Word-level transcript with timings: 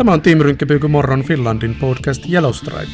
Tämä 0.00 0.12
on 0.12 0.22
Team 0.22 0.38
Rynkkäpyyky 0.40 0.88
Morron 0.88 1.24
Finlandin 1.24 1.74
podcast 1.74 2.22
Yellowstripe. 2.32 2.92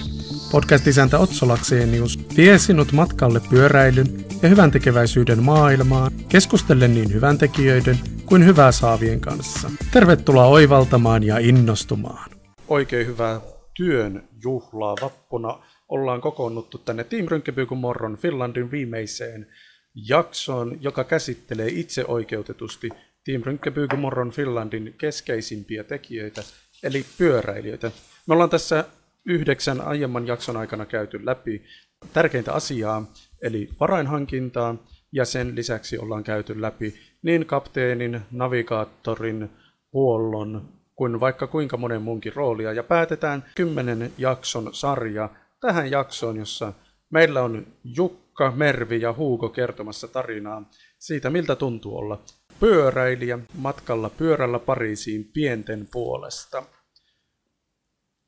Podcast-isäntä 0.53 1.19
Otso 1.19 1.49
Laksenius 1.49 2.19
vie 2.37 2.59
sinut 2.59 2.93
matkalle 2.93 3.41
pyöräilyn 3.51 4.07
ja 4.43 4.49
hyvän 4.49 4.71
tekeväisyyden 4.71 5.43
maailmaan, 5.43 6.13
keskustellen 6.29 6.95
niin 6.95 7.13
hyvän 7.15 7.39
tekijöiden 7.39 7.99
kuin 8.25 8.47
hyvää 8.47 8.73
saavien 8.73 9.21
kanssa. 9.21 9.71
Tervetuloa 9.93 10.47
oivaltamaan 10.47 11.23
ja 11.23 11.39
innostumaan. 11.39 12.31
Oikein 12.69 13.07
hyvää 13.07 13.41
työn 13.77 14.29
juhlaa 14.45 14.95
vappuna. 15.03 15.59
Ollaan 15.89 16.21
kokoonnuttu 16.21 16.79
tänne 16.79 17.05
Team 17.05 17.27
Rynkkäpyyky 17.29 17.75
Morron 17.75 18.17
Finlandin 18.17 18.71
viimeiseen 18.71 19.47
jaksoon, 19.95 20.79
joka 20.81 21.05
käsittelee 21.05 21.69
itseoikeutetusti 21.69 22.89
Team 23.25 23.43
Rynkkäpyyky 23.45 23.97
Morron 23.97 24.31
Finlandin 24.31 24.95
keskeisimpiä 24.99 25.85
tekijöitä, 25.85 26.43
eli 26.83 27.05
pyöräilijöitä. 27.19 27.91
Me 28.27 28.35
ollaan 28.35 28.51
tässä 28.51 28.85
yhdeksän 29.27 29.81
aiemman 29.81 30.27
jakson 30.27 30.57
aikana 30.57 30.87
käyty 30.87 31.27
läpi 31.27 31.65
tärkeintä 32.13 32.53
asiaa, 32.53 33.13
eli 33.43 33.69
varainhankintaa, 33.81 34.77
ja 35.13 35.25
sen 35.25 35.55
lisäksi 35.55 35.99
ollaan 35.99 36.25
käyty 36.25 36.61
läpi 36.61 36.95
niin 37.23 37.47
kapteenin, 37.47 38.21
navigaattorin, 38.31 39.51
huollon 39.93 40.69
kuin 40.95 41.21
vaikka 41.21 41.47
kuinka 41.47 41.77
monen 41.77 42.03
munkin 42.03 42.33
roolia, 42.33 42.73
ja 42.73 42.83
päätetään 42.83 43.45
kymmenen 43.55 44.13
jakson 44.19 44.69
sarja 44.73 45.29
tähän 45.61 45.91
jaksoon, 45.91 46.37
jossa 46.37 46.73
meillä 47.11 47.43
on 47.43 47.67
Jukka, 47.85 48.51
Mervi 48.51 49.01
ja 49.01 49.13
Huuko 49.13 49.49
kertomassa 49.49 50.09
tarinaa 50.09 50.71
siitä, 50.99 51.31
miltä 51.31 51.57
tuntuu 51.57 51.99
olla 51.99 52.23
pyöräilijä 52.61 53.39
matkalla 53.55 54.11
pyörällä 54.11 54.59
Pariisiin 54.59 55.31
pienten 55.33 55.89
puolesta. 55.93 56.63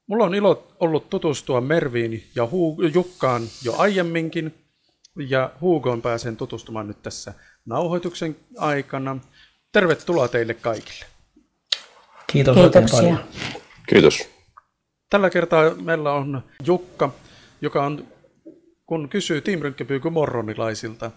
Mulla 0.07 0.25
on 0.25 0.35
ilo 0.35 0.73
ollut 0.81 1.11
tutustua 1.11 1.61
Merviin 1.61 2.25
ja 2.35 2.45
Hu- 2.45 2.91
Jukkaan 2.95 3.43
jo 3.65 3.75
aiemminkin, 3.79 4.55
ja 5.29 5.51
Hugoon 5.61 6.03
pääsen 6.03 6.37
tutustumaan 6.37 6.89
nyt 6.89 7.03
tässä 7.03 7.35
nauhoituksen 7.67 8.37
aikana. 8.59 9.19
Tervetuloa 9.73 10.29
teille 10.29 10.55
kaikille. 10.55 11.07
Kiitos 12.33 12.57
Kiitoksia. 12.57 12.99
paljon. 12.99 13.25
Kiitos. 13.89 14.29
Tällä 15.11 15.31
kertaa 15.31 15.75
meillä 15.75 16.13
on 16.13 16.43
Jukka, 16.65 17.11
joka 17.61 17.87
on, 17.87 18.07
kun 18.87 19.09
kysyy 19.09 19.41
Team 19.41 19.61
Rynkkäpyyky 19.61 20.11
morronilaisilta, 20.11 21.11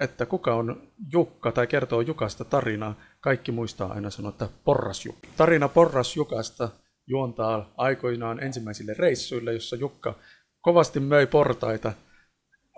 että 0.00 0.26
kuka 0.26 0.54
on 0.54 0.82
Jukka 1.12 1.52
tai 1.52 1.66
kertoo 1.66 2.00
Jukasta 2.00 2.44
tarinaa, 2.44 2.94
kaikki 3.20 3.52
muistaa 3.52 3.92
aina 3.92 4.10
sanoa, 4.10 4.28
että 4.28 4.48
Porras 4.64 5.06
Jukka. 5.06 5.28
Tarina 5.36 5.68
Porras 5.68 6.16
Jukasta 6.16 6.68
juontaa 7.06 7.72
aikoinaan 7.76 8.42
ensimmäisille 8.42 8.94
reissuille, 8.98 9.52
jossa 9.52 9.76
Jukka 9.76 10.14
kovasti 10.60 11.00
möi 11.00 11.26
portaita. 11.26 11.92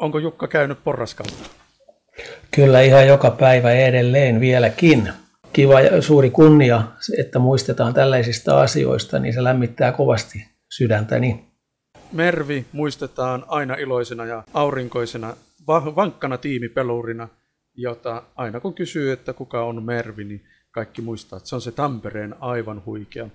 Onko 0.00 0.18
Jukka 0.18 0.48
käynyt 0.48 0.84
porraskautta? 0.84 1.50
Kyllä 2.50 2.80
ihan 2.80 3.06
joka 3.06 3.30
päivä 3.30 3.72
edelleen 3.72 4.40
vieläkin. 4.40 5.12
Kiva 5.52 5.80
ja 5.80 6.02
suuri 6.02 6.30
kunnia, 6.30 6.82
että 7.18 7.38
muistetaan 7.38 7.94
tällaisista 7.94 8.60
asioista, 8.60 9.18
niin 9.18 9.34
se 9.34 9.44
lämmittää 9.44 9.92
kovasti 9.92 10.48
sydäntäni. 10.70 11.44
Mervi 12.12 12.66
muistetaan 12.72 13.44
aina 13.48 13.74
iloisena 13.74 14.24
ja 14.24 14.42
aurinkoisena, 14.54 15.36
vankkana 15.66 16.38
tiimipelurina, 16.38 17.28
jota 17.74 18.22
aina 18.36 18.60
kun 18.60 18.74
kysyy, 18.74 19.12
että 19.12 19.32
kuka 19.32 19.64
on 19.64 19.82
Mervi, 19.82 20.24
niin 20.24 20.44
kaikki 20.70 21.02
muistaa, 21.02 21.36
että 21.36 21.48
se 21.48 21.54
on 21.54 21.60
se 21.60 21.72
Tampereen 21.72 22.34
aivan 22.40 22.82
huikea 22.86 23.28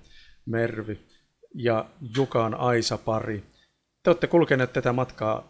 Mervi 0.45 0.99
ja 1.55 1.85
Jukan 2.17 2.55
Aisa-pari. 2.55 3.43
Te 4.03 4.09
olette 4.09 4.27
kulkeneet 4.27 4.73
tätä 4.73 4.93
matkaa 4.93 5.47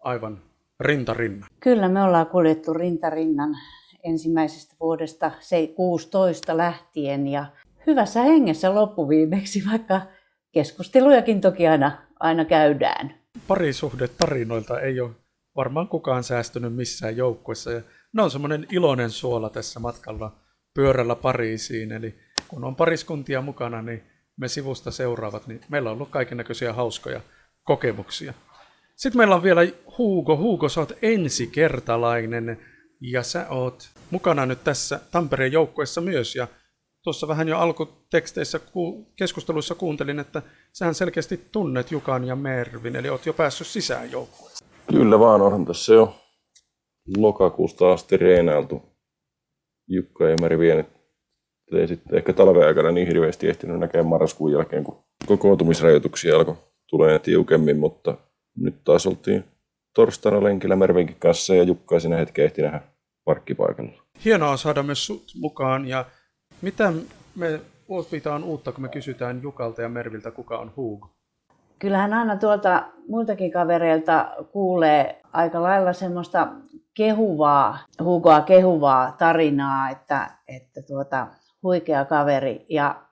aivan 0.00 0.38
rintarinnan. 0.80 1.48
Kyllä 1.60 1.88
me 1.88 2.02
ollaan 2.02 2.26
kuljettu 2.26 2.72
rintarinnan 2.72 3.54
ensimmäisestä 4.04 4.74
vuodesta 4.80 5.30
se 5.40 5.66
16 5.66 6.56
lähtien 6.56 7.26
ja 7.26 7.46
hyvässä 7.86 8.22
hengessä 8.22 8.74
loppuviimeksi, 8.74 9.62
vaikka 9.70 10.00
keskustelujakin 10.52 11.40
toki 11.40 11.68
aina, 11.68 11.92
aina 12.20 12.44
käydään. 12.44 13.14
Parisuhde 13.48 14.08
tarinoilta 14.08 14.80
ei 14.80 15.00
ole 15.00 15.10
varmaan 15.56 15.88
kukaan 15.88 16.24
säästynyt 16.24 16.74
missään 16.74 17.16
joukkueessa. 17.16 17.72
Ja 17.72 17.82
ne 18.12 18.22
on 18.22 18.30
semmoinen 18.30 18.66
iloinen 18.70 19.10
suola 19.10 19.50
tässä 19.50 19.80
matkalla 19.80 20.36
pyörällä 20.74 21.14
Pariisiin. 21.14 21.92
Eli 21.92 22.14
kun 22.48 22.64
on 22.64 22.76
pariskuntia 22.76 23.40
mukana, 23.40 23.82
niin 23.82 24.02
me 24.36 24.48
sivusta 24.48 24.90
seuraavat, 24.90 25.46
niin 25.46 25.60
meillä 25.68 25.90
on 25.90 25.94
ollut 25.94 26.10
kaikennäköisiä 26.10 26.72
hauskoja 26.72 27.20
kokemuksia. 27.62 28.34
Sitten 28.96 29.18
meillä 29.18 29.34
on 29.34 29.42
vielä 29.42 29.60
Hugo. 29.98 30.36
Hugo, 30.36 30.68
sä 30.68 30.80
oot 30.80 30.92
ensikertalainen 31.02 32.58
ja 33.00 33.22
sä 33.22 33.46
oot 33.48 33.90
mukana 34.10 34.46
nyt 34.46 34.64
tässä 34.64 35.00
Tampereen 35.10 35.52
joukkueessa 35.52 36.00
myös. 36.00 36.36
Ja 36.36 36.48
tuossa 37.02 37.28
vähän 37.28 37.48
jo 37.48 37.58
alkuteksteissä 37.58 38.58
ku- 38.58 39.12
keskusteluissa 39.16 39.74
kuuntelin, 39.74 40.18
että 40.18 40.42
sähän 40.72 40.94
selkeästi 40.94 41.48
tunnet 41.52 41.90
Jukan 41.90 42.24
ja 42.24 42.36
Mervin, 42.36 42.96
eli 42.96 43.08
oot 43.08 43.26
jo 43.26 43.32
päässyt 43.32 43.66
sisään 43.66 44.10
joukkueeseen. 44.10 44.51
Kyllä 44.92 45.18
vaan, 45.18 45.42
onhan 45.42 45.64
tässä 45.64 45.94
jo 45.94 46.14
lokakuusta 47.16 47.92
asti 47.92 48.16
reenailtu 48.16 48.82
Jukka 49.88 50.28
ja 50.28 50.36
Meri 50.40 50.58
vienyt. 50.58 50.86
Ei 51.72 51.88
sitten 51.88 52.16
ehkä 52.16 52.32
talven 52.32 52.66
aikana 52.66 52.90
niin 52.90 53.06
hirveästi 53.06 53.48
ehtinyt 53.48 53.78
näkemään 53.78 54.06
marraskuun 54.06 54.52
jälkeen, 54.52 54.84
kun 54.84 55.04
kokoontumisrajoituksia 55.26 56.36
alkoi 56.36 56.56
tulee 56.90 57.18
tiukemmin, 57.18 57.78
mutta 57.78 58.16
nyt 58.56 58.74
taas 58.84 59.06
oltiin 59.06 59.44
torstaina 59.94 60.44
lenkillä 60.44 60.76
Mervinkin 60.76 61.16
kanssa 61.18 61.54
ja 61.54 61.62
Jukka 61.62 61.94
ei 61.94 62.00
siinä 62.00 62.16
hetken 62.16 62.44
ehti 62.44 62.62
nähdä 62.62 62.80
parkkipaikalla. 63.24 64.02
Hienoa 64.24 64.56
saada 64.56 64.82
myös 64.82 65.06
sut 65.06 65.32
mukaan 65.40 65.88
ja 65.88 66.04
mitä 66.62 66.92
me 67.36 67.60
opitaan 67.88 68.44
uutta, 68.44 68.72
kun 68.72 68.82
me 68.82 68.88
kysytään 68.88 69.42
Jukalta 69.42 69.82
ja 69.82 69.88
Merviltä, 69.88 70.30
kuka 70.30 70.58
on 70.58 70.72
Hugo? 70.76 71.10
Kyllähän 71.82 72.12
aina 72.12 72.36
tuolta 72.36 72.88
muiltakin 73.08 73.52
kavereilta 73.52 74.34
kuulee 74.52 75.20
aika 75.32 75.62
lailla 75.62 75.92
semmoista 75.92 76.48
kehuvaa, 76.94 77.78
Hugoa 78.04 78.40
kehuvaa 78.40 79.12
tarinaa, 79.18 79.90
että, 79.90 80.30
että 80.48 80.82
tuota, 80.82 81.26
huikea 81.62 82.04
kaveri. 82.04 82.66
Ja 82.68 83.02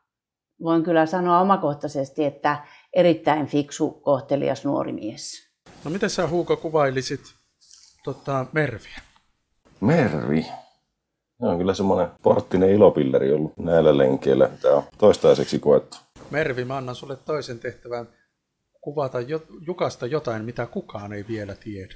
voin 0.63 0.83
kyllä 0.83 1.07
sanoa 1.07 1.41
omakohtaisesti, 1.41 2.25
että 2.25 2.57
erittäin 2.93 3.47
fiksu, 3.47 3.91
kohtelias 3.91 4.65
nuori 4.65 4.93
mies. 4.93 5.51
No 5.85 5.91
miten 5.91 6.11
sä 6.11 6.29
Hugo 6.29 6.57
kuvailisit 6.57 7.21
tota, 8.05 8.47
Merviä? 8.53 9.01
Mervi. 9.81 10.43
Se 11.41 11.47
on 11.47 11.59
kyllä 11.59 11.75
semmoinen 11.75 12.09
porttinen 12.23 12.71
ilopilleri 12.71 13.33
ollut 13.33 13.57
näillä 13.59 13.99
lenkeillä, 13.99 14.49
mitä 14.49 14.69
on 14.69 14.83
toistaiseksi 14.99 15.59
koettu. 15.59 15.97
Mervi, 16.31 16.65
mä 16.65 16.77
annan 16.77 16.95
sulle 16.95 17.17
toisen 17.17 17.59
tehtävän 17.59 18.20
kuvata 18.81 19.21
jo, 19.21 19.43
Jukasta 19.67 20.07
jotain, 20.07 20.45
mitä 20.45 20.67
kukaan 20.67 21.13
ei 21.13 21.25
vielä 21.29 21.55
tiedä. 21.55 21.95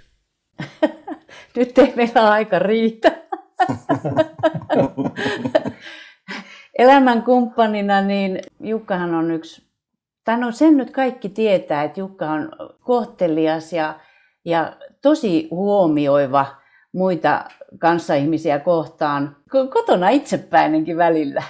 Nyt 1.56 1.78
ei 1.78 1.92
meillä 1.96 2.30
aika 2.30 2.58
riitä. 2.58 3.12
Elämän 6.78 7.22
kumppanina, 7.22 8.00
niin 8.00 8.40
Jukkahan 8.60 9.14
on 9.14 9.30
yksi, 9.30 9.62
tai 10.24 10.38
no 10.38 10.52
sen 10.52 10.76
nyt 10.76 10.90
kaikki 10.90 11.28
tietää, 11.28 11.84
että 11.84 12.00
Jukka 12.00 12.30
on 12.30 12.52
kohtelias 12.80 13.72
ja, 13.72 14.00
ja 14.44 14.76
tosi 15.02 15.48
huomioiva 15.50 16.46
muita 16.92 17.44
kanssaihmisiä 17.78 18.58
kohtaan. 18.58 19.36
Ko- 19.50 19.68
Kotona 19.72 20.08
itsepäinenkin 20.08 20.96
välillä. 20.96 21.42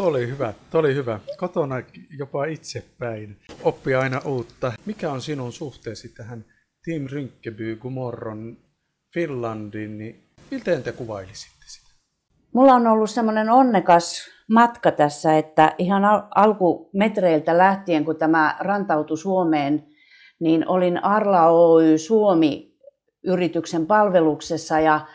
Tuo 0.00 0.08
oli 0.08 0.28
hyvä, 0.28 0.54
tuo 0.70 0.80
oli 0.80 0.94
hyvä. 0.94 1.20
Kotona 1.36 1.76
jopa 2.18 2.44
itsepäin. 2.44 3.36
Oppi 3.62 3.94
aina 3.94 4.20
uutta. 4.24 4.72
Mikä 4.86 5.12
on 5.12 5.20
sinun 5.20 5.52
suhteesi 5.52 6.08
tähän 6.08 6.44
Team 6.84 7.06
Rynkeby 7.12 7.76
Gumorron 7.76 8.56
Finlandin, 9.14 9.98
niin 9.98 10.30
miten 10.50 10.82
te 10.82 10.92
kuvailisitte 10.92 11.64
sitä? 11.66 11.90
Mulla 12.54 12.74
on 12.74 12.86
ollut 12.86 13.10
semmoinen 13.10 13.50
onnekas 13.50 14.28
matka 14.50 14.90
tässä, 14.90 15.38
että 15.38 15.74
ihan 15.78 16.04
al- 16.04 16.22
alkumetreiltä 16.34 17.58
lähtien, 17.58 18.04
kun 18.04 18.16
tämä 18.16 18.56
rantautui 18.60 19.18
Suomeen, 19.18 19.86
niin 20.40 20.68
olin 20.68 21.04
Arla 21.04 21.46
Oy 21.46 21.98
Suomi-yrityksen 21.98 23.86
palveluksessa 23.86 24.80
ja 24.80 25.06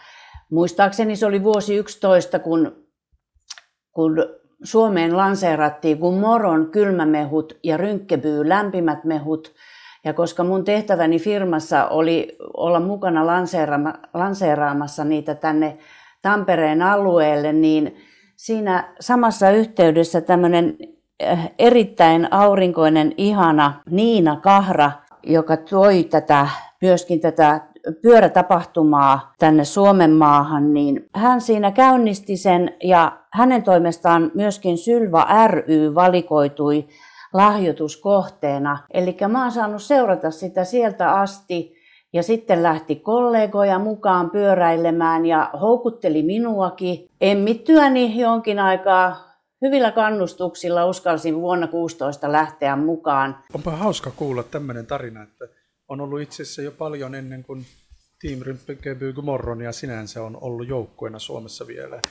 muistaakseni 0.51 1.15
se 1.15 1.25
oli 1.25 1.43
vuosi 1.43 1.75
11, 1.75 2.39
kun, 2.39 2.87
kun 3.91 4.44
Suomeen 4.65 5.17
lanseerattiin 5.17 5.97
kun 5.97 6.19
moron 6.19 6.71
kylmämehut 6.71 7.57
ja 7.63 7.77
rynkkebyy 7.77 8.49
lämpimät 8.49 9.03
mehut. 9.03 9.53
Ja 10.03 10.13
koska 10.13 10.43
mun 10.43 10.63
tehtäväni 10.63 11.19
firmassa 11.19 11.87
oli 11.87 12.35
olla 12.57 12.79
mukana 12.79 13.25
lanseeraama, 13.25 13.93
lanseeraamassa 14.13 15.03
niitä 15.03 15.35
tänne 15.35 15.77
Tampereen 16.21 16.81
alueelle, 16.81 17.53
niin 17.53 17.95
siinä 18.35 18.93
samassa 18.99 19.49
yhteydessä 19.49 20.21
tämmöinen 20.21 20.77
eh, 21.19 21.51
erittäin 21.59 22.27
aurinkoinen, 22.33 23.13
ihana 23.17 23.73
Niina 23.89 24.39
Kahra, 24.41 24.91
joka 25.23 25.57
toi 25.57 26.03
tätä, 26.03 26.47
myöskin 26.81 27.19
tätä 27.19 27.61
pyörätapahtumaa 28.01 29.33
tänne 29.39 29.65
Suomen 29.65 30.11
maahan, 30.11 30.73
niin 30.73 31.09
hän 31.15 31.41
siinä 31.41 31.71
käynnisti 31.71 32.37
sen 32.37 32.73
ja 32.83 33.17
hänen 33.33 33.63
toimestaan 33.63 34.31
myöskin 34.33 34.77
Sylva 34.77 35.27
ry 35.47 35.95
valikoitui 35.95 36.87
lahjoituskohteena. 37.33 38.77
Eli 38.93 39.17
mä 39.27 39.41
oon 39.41 39.51
saanut 39.51 39.81
seurata 39.81 40.31
sitä 40.31 40.63
sieltä 40.63 41.11
asti 41.11 41.75
ja 42.13 42.23
sitten 42.23 42.63
lähti 42.63 42.95
kollegoja 42.95 43.79
mukaan 43.79 44.29
pyöräilemään 44.29 45.25
ja 45.25 45.49
houkutteli 45.61 46.23
minuakin. 46.23 47.07
Emmittyäni 47.21 48.19
jonkin 48.19 48.59
aikaa 48.59 49.25
hyvillä 49.61 49.91
kannustuksilla 49.91 50.85
uskalsin 50.85 51.35
vuonna 51.41 51.67
16 51.67 52.31
lähteä 52.31 52.75
mukaan. 52.75 53.37
Onpa 53.53 53.71
hauska 53.71 54.11
kuulla 54.15 54.43
tämmöinen 54.43 54.85
tarina, 54.85 55.23
että 55.23 55.47
on 55.87 56.01
ollut 56.01 56.21
itse 56.21 56.43
asiassa 56.43 56.61
jo 56.61 56.71
paljon 56.71 57.15
ennen 57.15 57.43
kuin 57.43 57.65
Team 58.21 58.41
Rympikeby 58.41 59.13
ja 59.63 59.71
sinänsä 59.71 60.23
on 60.23 60.37
ollut 60.41 60.67
joukkueena 60.67 61.19
Suomessa 61.19 61.67
vielä, 61.67 62.01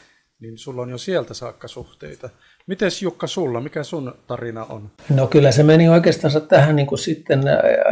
niin 0.40 0.58
sulla 0.58 0.82
on 0.82 0.90
jo 0.90 0.98
sieltä 0.98 1.34
saakka 1.34 1.68
suhteita. 1.68 2.30
Mites 2.66 3.02
Jukka 3.02 3.26
sulla, 3.26 3.60
mikä 3.60 3.82
sun 3.82 4.14
tarina 4.26 4.64
on? 4.64 4.90
No 5.10 5.26
kyllä 5.26 5.52
se 5.52 5.62
meni 5.62 5.88
oikeastaan 5.88 6.46
tähän 6.48 6.76
niin 6.76 6.86
kuin 6.86 6.98
sitten 6.98 7.42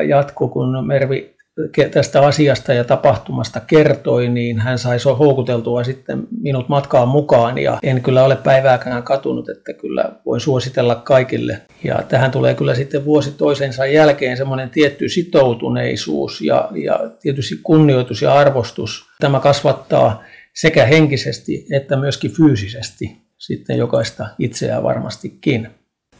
jatku, 0.09 0.49
kun 0.49 0.87
Mervi 0.87 1.37
tästä 1.91 2.27
asiasta 2.27 2.73
ja 2.73 2.85
tapahtumasta 2.85 3.61
kertoi, 3.61 4.29
niin 4.29 4.59
hän 4.59 4.79
sai 4.79 4.99
houkuteltua 5.19 5.85
sitten 5.85 6.27
minut 6.41 6.69
matkaan 6.69 7.09
mukaan 7.09 7.59
ja 7.59 7.79
en 7.83 8.03
kyllä 8.03 8.25
ole 8.25 8.37
päivääkään 8.37 9.03
katunut, 9.03 9.49
että 9.49 9.73
kyllä 9.73 10.13
voin 10.27 10.41
suositella 10.41 10.95
kaikille. 10.95 11.61
Ja 11.85 12.03
tähän 12.09 12.31
tulee 12.31 12.55
kyllä 12.55 12.75
sitten 12.75 13.05
vuosi 13.05 13.31
toisensa 13.31 13.87
jälkeen 13.87 14.37
semmoinen 14.37 14.71
tietty 14.71 15.09
sitoutuneisuus 15.09 16.41
ja, 16.41 16.69
ja 16.75 17.01
tietysti 17.21 17.55
kunnioitus 17.63 18.23
ja 18.23 18.35
arvostus. 18.35 19.07
Tämä 19.21 19.41
kasvattaa 19.41 20.23
sekä 20.55 20.87
henkisesti 20.87 21.67
että 21.73 21.97
myöskin 21.97 22.31
fyysisesti 22.31 23.23
sitten 23.39 23.79
jokaista 23.79 24.27
itseään 24.39 24.83
varmastikin. 24.83 25.69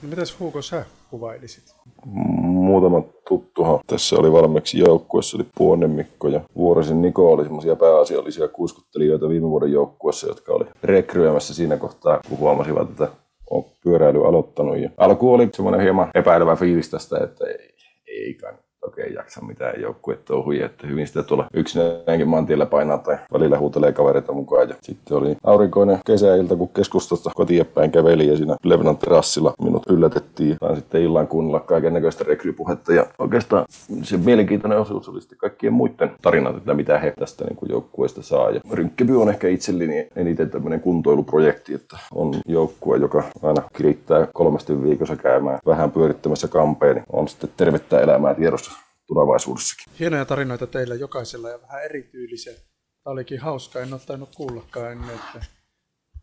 No 0.03 0.09
mitäs 0.09 0.41
Hugo 0.41 0.63
sä 0.63 0.85
kuvailisit? 1.11 1.75
Muutama 2.07 3.03
tuttuhan 3.29 3.81
tässä 3.87 4.17
oli 4.17 4.33
valmiiksi 4.33 4.79
joukkuessa, 4.79 5.37
oli 5.37 5.47
Puonen 5.55 5.91
Mikko 5.91 6.29
ja 6.29 6.41
Vuorisen 6.57 7.03
Niko 7.03 7.33
oli 7.33 7.45
semmoisia 7.45 7.77
pääasiallisia 7.77 8.49
kuiskuttelijoita 8.49 9.29
viime 9.29 9.49
vuoden 9.49 9.73
joukkuessa, 9.73 10.27
jotka 10.27 10.53
oli 10.53 10.65
rekryämässä 10.83 11.55
siinä 11.55 11.77
kohtaa, 11.77 12.21
kun 12.29 12.39
huomasivat, 12.39 12.91
että 12.91 13.09
on 13.51 13.65
pyöräily 13.85 14.27
aloittanut. 14.27 14.79
Ja 14.79 14.91
alku 14.97 15.33
oli 15.35 15.49
semmoinen 15.53 15.81
hieman 15.81 16.11
epäilevä 16.15 16.57
fiilis 16.57 16.91
tästä, 16.91 17.19
että 17.25 17.47
ei, 17.47 17.75
ei 18.07 18.35
kannata 18.35 18.72
okei 18.83 19.15
jaksa 19.15 19.41
mitään 19.41 19.81
joukkuetouhuja, 19.81 20.67
että 20.67 20.87
hyvin 20.87 21.07
sitä 21.07 21.23
tuolla 21.23 21.47
yksinäänkin 21.55 22.29
maantiellä 22.29 22.67
painaa 22.67 22.99
tai 22.99 23.19
välillä 23.33 23.59
huutelee 23.59 23.93
kavereita 23.93 24.33
mukaan. 24.33 24.69
Ja 24.69 24.75
sitten 24.83 25.17
oli 25.17 25.37
aurinkoinen 25.45 25.99
kesäilta, 26.07 26.57
kun 26.57 26.69
keskustasta 26.69 27.31
kotiin 27.35 27.67
päin 27.67 27.91
käveli 27.91 28.27
ja 28.27 28.37
siinä 28.37 28.57
Levenan 28.65 28.97
terassilla 28.97 29.55
minut 29.63 29.83
yllätettiin. 29.91 30.57
Sain 30.61 30.77
sitten 30.77 31.03
illan 31.03 31.29
kuunnella 31.29 31.61
kaiken 31.61 31.95
näköistä 31.95 32.25
rekrypuhetta 32.25 32.93
ja 32.93 33.07
oikeastaan 33.19 33.65
se 34.03 34.17
mielenkiintoinen 34.17 34.79
osuus 34.79 35.09
oli 35.09 35.21
sitten 35.21 35.39
kaikkien 35.39 35.73
muiden 35.73 36.11
tarinat, 36.23 36.57
että 36.57 36.75
mitä 36.75 36.99
he 36.99 37.15
tästä 37.19 37.45
niin 37.45 37.59
joukkueesta 37.69 38.23
saa. 38.23 38.51
Ja 38.51 38.61
Rynkkeby 38.73 39.23
on 39.23 39.29
ehkä 39.29 39.49
itselleni 39.49 40.09
eniten 40.17 40.51
tämmöinen 40.51 40.81
kuntoiluprojekti, 40.81 41.75
että 41.75 41.99
on 42.15 42.35
joukkue, 42.47 42.97
joka 42.97 43.23
aina 43.43 43.63
kirittää 43.77 44.27
kolmesti 44.35 44.83
viikossa 44.83 45.17
käymään 45.17 45.59
vähän 45.67 45.91
pyörittämässä 45.91 46.49
kampeen, 46.49 46.95
niin 46.95 47.05
on 47.13 47.29
sitten 47.29 47.51
tervettä 47.57 48.01
elämää 48.01 48.35
tiedossa 48.35 48.72
tulevaisuudessakin. 49.15 49.93
Hienoja 49.99 50.25
tarinoita 50.25 50.67
teillä 50.67 50.95
jokaisella 50.95 51.49
ja 51.49 51.63
vähän 51.63 51.85
erityylisiä. 51.85 52.53
Tämä 52.53 53.13
olikin 53.13 53.41
hauska, 53.41 53.81
en 53.81 53.93
ole 53.93 54.01
tainnut 54.07 54.37
kuullakaan 54.37 54.93
ennen, 54.93 55.15
että 55.15 55.47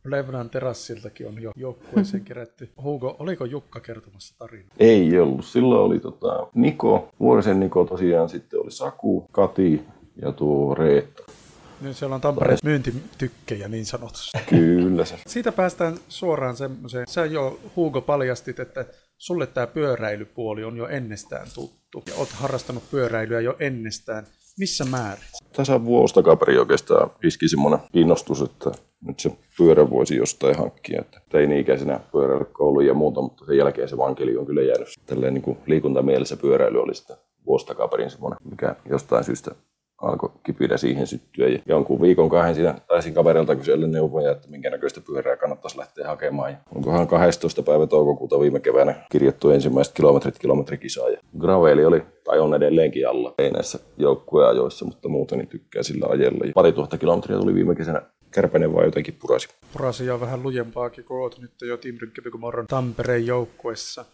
Levnan 0.06 0.50
terassiltakin 0.50 1.28
on 1.28 1.42
jo 1.42 1.52
joukkueeseen 1.56 2.24
kerätty. 2.24 2.70
Hugo, 2.84 3.16
oliko 3.20 3.46
Jukka 3.46 3.80
kertomassa 3.80 4.36
tarinaa? 4.38 4.70
Ei 4.80 5.20
ollut. 5.20 5.46
Silloin 5.46 5.82
oli 5.82 6.00
tota, 6.00 6.48
Niko, 6.54 7.10
Vuorisen 7.20 7.60
Niko 7.60 7.86
tosiaan, 7.86 8.30
sitten 8.30 8.60
oli 8.60 8.72
Saku, 8.72 9.26
Kati 9.32 9.86
ja 10.22 10.32
tuo 10.32 10.76
Reetta. 10.76 11.24
Niin 11.82 11.94
siellä 11.94 12.16
on 12.16 12.22
Tampereen 12.22 12.60
myyntitykkejä 12.64 13.68
niin 13.68 13.86
sanotusti. 13.86 14.38
Kyllä 14.50 15.06
se. 15.06 15.16
Siitä 15.28 15.52
päästään 15.52 15.98
suoraan 16.10 16.58
semmoiseen. 16.58 17.08
Sä 17.08 17.26
jo 17.26 17.60
Hugo 17.76 18.02
paljastit, 18.02 18.60
että 18.60 18.86
sulle 19.20 19.48
tämä 19.48 19.68
pyöräilypuoli 19.68 20.64
on 20.64 20.78
jo 20.78 20.88
ennestään 20.88 21.48
tuttu. 21.56 22.04
Ja 22.08 22.14
oot 22.18 22.30
harrastanut 22.30 22.84
pyöräilyä 22.92 23.40
jo 23.40 23.56
ennestään. 23.60 24.28
Missä 24.60 24.86
määrin? 24.86 25.24
Tässä 25.56 25.86
vuosi 25.86 26.14
takaperi 26.14 26.58
oikeastaan 26.58 27.12
iski 27.24 27.48
semmoinen 27.48 27.80
innostus, 27.94 28.42
että 28.42 28.72
nyt 29.08 29.20
se 29.20 29.32
pyörä 29.58 29.90
voisi 29.90 30.16
jostain 30.16 30.58
hankkia. 30.58 31.02
Että 31.02 31.22
teini-ikäisenä 31.30 32.00
pyöräilykouluun 32.12 32.86
ja 32.86 32.94
muuta, 32.94 33.22
mutta 33.22 33.46
sen 33.46 33.58
jälkeen 33.58 33.90
se 33.90 33.98
vankeli 33.98 34.38
on 34.38 34.46
kyllä 34.46 34.62
jäänyt. 34.62 34.88
Tälleen 35.06 35.34
niin 35.34 35.58
liikuntamielessä 35.66 36.38
pyöräily 36.38 36.82
oli 36.82 36.96
sitä 36.96 37.18
vuosi 37.46 37.66
takaperin 37.66 38.10
semmoinen, 38.10 38.40
mikä 38.52 38.76
jostain 38.90 39.24
syystä 39.24 39.52
alkoi 40.02 40.30
kipinä 40.44 40.78
siihen 40.78 41.08
syttyä. 41.08 41.48
Ja 41.48 41.60
jonkun 41.66 42.02
viikon 42.02 42.30
kahden 42.30 42.56
siinä 42.56 42.76
taisin 42.88 43.14
kaverilta 43.14 43.56
kysellä 43.56 43.88
neuvoja, 43.88 44.32
että 44.32 44.48
minkä 44.50 44.70
näköistä 44.70 45.02
pyörää 45.02 45.38
kannattaisi 45.38 45.78
lähteä 45.78 46.08
hakemaan. 46.08 46.52
Ja 46.52 46.58
onkohan 46.76 47.08
12. 47.08 47.64
päivä 47.64 47.88
toukokuuta 47.88 48.40
viime 48.40 48.60
keväänä 48.60 48.96
kirjattu 49.12 49.50
ensimmäiset 49.50 49.94
kilometrit 49.94 50.40
kilometrikisaa. 50.40 51.10
Ja 51.10 51.18
graveli 51.40 51.86
oli, 51.86 52.02
tai 52.24 52.40
on 52.40 52.54
edelleenkin 52.54 53.08
alla, 53.08 53.34
ei 53.38 53.52
näissä 53.52 53.80
joukkueajoissa, 53.98 54.86
mutta 54.86 55.10
muuten 55.10 55.38
niin 55.38 55.50
tykkää 55.50 55.84
sillä 55.84 56.08
ajella. 56.10 56.46
Ja 56.46 56.52
pari 56.56 56.72
tuhatta 56.72 56.98
kilometriä 56.98 57.38
tuli 57.38 57.54
viime 57.54 57.76
kesänä 57.76 58.02
Kärpänen 58.32 58.74
vaan 58.74 58.86
jotenkin 58.86 59.18
purasi. 59.22 59.50
Purasi 59.74 60.06
ja 60.06 60.20
vähän 60.20 60.44
lujempaakin, 60.44 61.04
kun 61.04 61.22
oot 61.22 61.40
nyt 61.40 61.52
jo 61.62 61.78
Team 61.78 61.96
Tampereen 62.68 63.26
joukkuessa. 63.26 64.06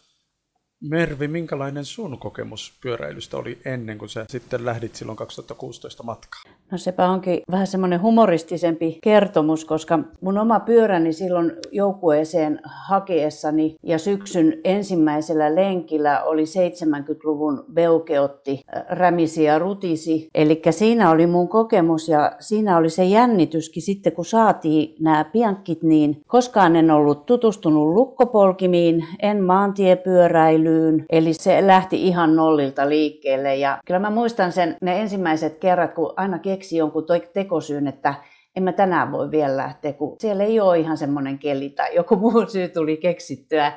Mervi, 0.90 1.28
minkälainen 1.28 1.86
sun 1.86 2.20
kokemus 2.20 2.74
pyöräilystä 2.82 3.38
oli 3.38 3.60
ennen 3.66 3.98
kuin 3.98 4.10
sä 4.10 4.26
sitten 4.30 4.66
lähdit 4.66 4.96
silloin 4.96 5.16
2016 5.16 6.04
matkaan? 6.04 6.55
No 6.72 6.78
sepä 6.78 7.10
onkin 7.10 7.42
vähän 7.52 7.68
semmoinen 7.68 8.02
humoristisempi 8.02 9.00
kertomus, 9.04 9.66
koska 9.66 10.00
mun 10.22 10.38
oma 10.38 10.60
pyöräni 10.60 11.14
silloin 11.14 11.52
joukkueeseen 11.72 12.60
hakeessani 12.64 13.76
ja 13.84 13.98
syksyn 13.98 14.54
ensimmäisellä 14.64 15.56
lenkillä 15.56 16.24
oli 16.24 16.44
70-luvun 16.44 17.66
beukeotti, 17.74 18.62
äh, 18.78 18.84
rämisi 18.90 19.44
ja 19.44 19.60
rutisi. 19.60 20.30
Eli 20.36 20.62
siinä 20.70 21.12
oli 21.12 21.28
mun 21.28 21.48
kokemus 21.48 22.08
ja 22.08 22.32
siinä 22.40 22.78
oli 22.78 22.90
se 22.90 23.04
jännityskin 23.04 23.84
sitten, 23.84 24.14
kun 24.14 24.26
saatiin 24.26 24.96
nämä 25.00 25.24
piankit, 25.24 25.84
niin 25.84 26.22
koskaan 26.28 26.76
en 26.76 26.92
ollut 26.92 27.26
tutustunut 27.26 27.94
lukkopolkimiin, 27.94 29.06
en 29.22 29.44
maantiepyöräilyyn, 29.44 31.06
eli 31.10 31.34
se 31.34 31.68
lähti 31.68 32.08
ihan 32.08 32.36
nollilta 32.36 32.90
liikkeelle. 32.90 33.56
Ja 33.56 33.78
kyllä 33.86 34.00
mä 34.00 34.10
muistan 34.10 34.52
sen 34.52 34.76
ne 34.82 35.02
ensimmäiset 35.02 35.58
kerrat, 35.58 35.94
kun 35.94 36.14
aina 36.18 36.40
keksi 36.56 36.78
jonkun 36.78 37.06
tekosyyn, 37.34 37.88
että 37.88 38.14
en 38.56 38.64
mä 38.64 38.72
tänään 38.72 39.12
voi 39.12 39.32
vielä 39.32 39.58
lähteä, 39.58 39.94
kun 39.94 40.16
siellä 40.20 40.44
ei 40.44 40.60
ole 40.60 40.80
ihan 40.80 40.98
semmoinen 40.98 41.40
keli 41.40 41.70
tai 41.70 41.96
joku 41.96 42.16
muu 42.22 42.46
syy 42.48 42.68
tuli 42.68 42.98
keksittyä. 42.98 43.72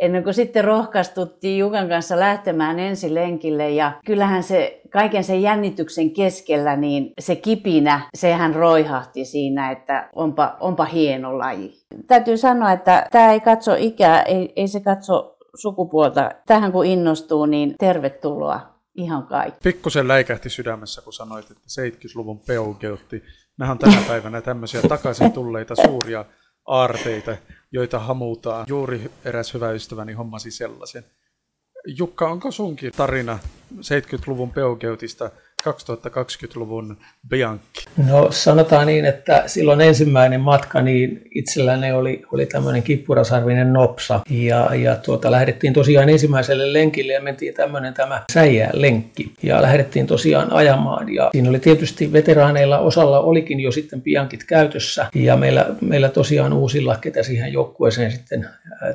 Ennen 0.00 0.24
kuin 0.24 0.34
sitten 0.34 0.64
rohkaistuttiin 0.64 1.58
Jukan 1.58 1.88
kanssa 1.88 2.20
lähtemään 2.20 2.78
ensi 2.78 3.14
lenkille 3.14 3.70
ja 3.70 3.92
kyllähän 4.06 4.42
se 4.42 4.80
kaiken 4.92 5.24
sen 5.24 5.42
jännityksen 5.42 6.10
keskellä, 6.10 6.76
niin 6.76 7.12
se 7.18 7.36
kipinä, 7.36 8.00
sehän 8.14 8.54
roihahti 8.54 9.24
siinä, 9.24 9.70
että 9.70 10.08
onpa, 10.14 10.56
onpa 10.60 10.84
hieno 10.84 11.38
laji. 11.38 11.72
Täytyy 12.06 12.36
sanoa, 12.36 12.72
että 12.72 13.06
tämä 13.10 13.32
ei 13.32 13.40
katso 13.40 13.74
ikää, 13.78 14.22
ei, 14.22 14.52
ei 14.56 14.68
se 14.68 14.80
katso 14.80 15.36
sukupuolta. 15.54 16.30
Tähän 16.46 16.72
kun 16.72 16.86
innostuu, 16.86 17.46
niin 17.46 17.74
tervetuloa 17.78 18.75
ihan 18.96 19.26
kaikki. 19.26 19.60
Pikkusen 19.62 20.08
läikähti 20.08 20.50
sydämessä, 20.50 21.02
kun 21.02 21.12
sanoit, 21.12 21.50
että 21.50 21.62
70-luvun 21.64 22.40
peukeutti. 22.40 23.22
Nämä 23.58 23.72
on 23.72 23.78
tänä 23.78 24.02
päivänä 24.08 24.40
tämmöisiä 24.40 24.82
takaisin 24.82 25.32
tulleita 25.32 25.74
suuria 25.74 26.24
aarteita, 26.66 27.36
joita 27.72 27.98
hamutaan. 27.98 28.66
Juuri 28.68 29.10
eräs 29.24 29.54
hyvä 29.54 29.70
ystäväni 29.70 30.12
hommasi 30.12 30.50
sellaisen. 30.50 31.04
Jukka, 31.86 32.28
onko 32.28 32.50
sunkin 32.50 32.92
tarina 32.96 33.38
70-luvun 33.74 34.50
peukeutista 34.50 35.30
2020-luvun 35.66 36.96
Bianchi? 37.28 37.86
No 38.08 38.28
sanotaan 38.30 38.86
niin, 38.86 39.04
että 39.04 39.42
silloin 39.46 39.80
ensimmäinen 39.80 40.40
matka, 40.40 40.82
niin 40.82 41.22
itselläni 41.34 41.92
oli, 41.92 42.22
oli 42.32 42.46
tämmöinen 42.46 42.82
kippurasarvinen 42.82 43.72
nopsa. 43.72 44.20
Ja, 44.30 44.74
ja 44.74 44.96
tuota, 44.96 45.30
lähdettiin 45.30 45.72
tosiaan 45.72 46.08
ensimmäiselle 46.08 46.72
lenkille 46.72 47.12
ja 47.12 47.20
mentiin 47.20 47.54
tämmöinen 47.54 47.94
tämä 47.94 48.22
säijää 48.32 48.70
lenkki. 48.72 49.32
Ja 49.42 49.62
lähdettiin 49.62 50.06
tosiaan 50.06 50.52
ajamaan. 50.52 51.14
Ja 51.14 51.30
siinä 51.32 51.50
oli 51.50 51.58
tietysti 51.58 52.12
veteraaneilla 52.12 52.78
osalla 52.78 53.20
olikin 53.20 53.60
jo 53.60 53.72
sitten 53.72 54.02
Bianchit 54.02 54.44
käytössä. 54.44 55.06
Ja 55.14 55.36
meillä, 55.36 55.66
meillä 55.80 56.08
tosiaan 56.08 56.52
uusilla, 56.52 56.96
ketä 57.00 57.22
siihen 57.22 57.52
joukkueeseen 57.52 58.12
sitten 58.12 58.48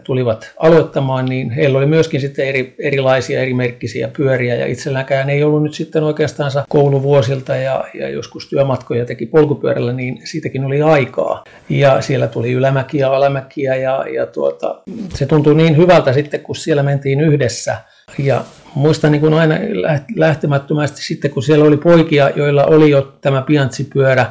tulivat 0.03 0.51
aloittamaan, 0.57 1.25
niin 1.25 1.49
heillä 1.49 1.77
oli 1.77 1.85
myöskin 1.85 2.21
sitten 2.21 2.47
eri, 2.47 2.75
erilaisia 2.79 3.41
eri 3.41 3.53
merkkisiä 3.53 4.07
pyöriä. 4.17 4.55
Ja 4.55 4.65
itselläkään 4.65 5.29
ei 5.29 5.43
ollut 5.43 5.63
nyt 5.63 5.73
sitten 5.73 6.03
oikeastaan 6.03 6.51
kouluvuosilta 6.69 7.55
ja, 7.55 7.83
ja 7.93 8.09
joskus 8.09 8.49
työmatkoja 8.49 9.05
teki 9.05 9.25
polkupyörällä, 9.25 9.93
niin 9.93 10.21
siitäkin 10.23 10.65
oli 10.65 10.81
aikaa. 10.81 11.43
Ja 11.69 12.01
siellä 12.01 12.27
tuli 12.27 12.51
ylämäkiä, 12.51 13.11
alamäkiä 13.11 13.75
ja, 13.75 14.05
ja 14.15 14.25
tuota, 14.25 14.81
se 15.13 15.25
tuntui 15.25 15.55
niin 15.55 15.77
hyvältä 15.77 16.13
sitten, 16.13 16.39
kun 16.39 16.55
siellä 16.55 16.83
mentiin 16.83 17.21
yhdessä. 17.21 17.77
Ja 18.17 18.43
muistan 18.75 19.11
niin 19.11 19.21
kuin 19.21 19.33
aina 19.33 19.55
lähtemättömästi 20.15 21.01
sitten, 21.01 21.31
kun 21.31 21.43
siellä 21.43 21.65
oli 21.65 21.77
poikia, 21.77 22.29
joilla 22.35 22.65
oli 22.65 22.89
jo 22.89 23.17
tämä 23.21 23.41
piantsipyörä, 23.41 24.25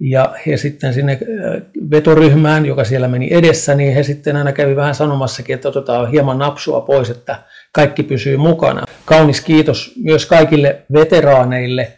ja 0.00 0.34
he 0.46 0.56
sitten 0.56 0.94
sinne 0.94 1.12
äh, 1.12 1.62
vetoryhmään, 1.90 2.66
joka 2.66 2.84
siellä 2.84 3.08
meni 3.08 3.28
edessä, 3.30 3.74
niin 3.74 3.94
he 3.94 4.02
sitten 4.02 4.36
aina 4.36 4.52
kävi 4.52 4.76
vähän 4.76 4.94
sanomassakin, 4.94 5.54
että 5.54 5.68
otetaan 5.68 6.10
hieman 6.10 6.38
napsua 6.38 6.80
pois, 6.80 7.10
että 7.10 7.38
kaikki 7.76 8.02
pysyy 8.02 8.36
mukana. 8.36 8.84
Kaunis 9.04 9.40
kiitos 9.40 9.92
myös 9.96 10.26
kaikille 10.26 10.82
veteraaneille, 10.92 11.92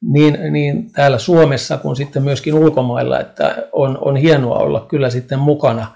niin, 0.00 0.38
niin 0.50 0.92
täällä 0.92 1.18
Suomessa 1.18 1.78
kuin 1.78 1.96
sitten 1.96 2.22
myöskin 2.22 2.54
ulkomailla, 2.54 3.20
että 3.20 3.68
on, 3.72 3.98
on 4.00 4.16
hienoa 4.16 4.58
olla 4.58 4.86
kyllä 4.88 5.10
sitten 5.10 5.38
mukana. 5.38 5.86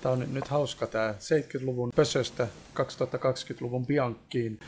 Tämä 0.00 0.12
on 0.12 0.24
nyt 0.32 0.48
hauska 0.48 0.86
tämä 0.86 1.14
70-luvun 1.18 1.90
pösöstä 1.96 2.46
2020-luvun 2.80 3.86
Biankkiin 3.86 4.58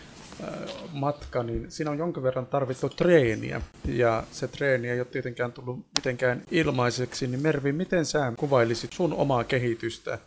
matka, 0.93 1.43
niin 1.43 1.67
siinä 1.69 1.91
on 1.91 1.99
jonkin 1.99 2.23
verran 2.23 2.47
tarvittu 2.47 2.89
treeniä. 2.89 3.61
Ja 3.89 4.23
se 4.31 4.49
treeni 4.49 4.89
ei 4.89 5.01
ole 5.01 5.07
tietenkään 5.11 5.53
tullut 5.53 5.79
mitenkään 5.99 6.43
ilmaiseksi. 6.51 7.27
Niin 7.27 7.43
Mervi, 7.43 7.73
miten 7.73 8.05
sä 8.05 8.33
kuvailisit 8.37 8.93
sun 8.93 9.13
omaa 9.13 9.45
kehitystä? 9.45 10.19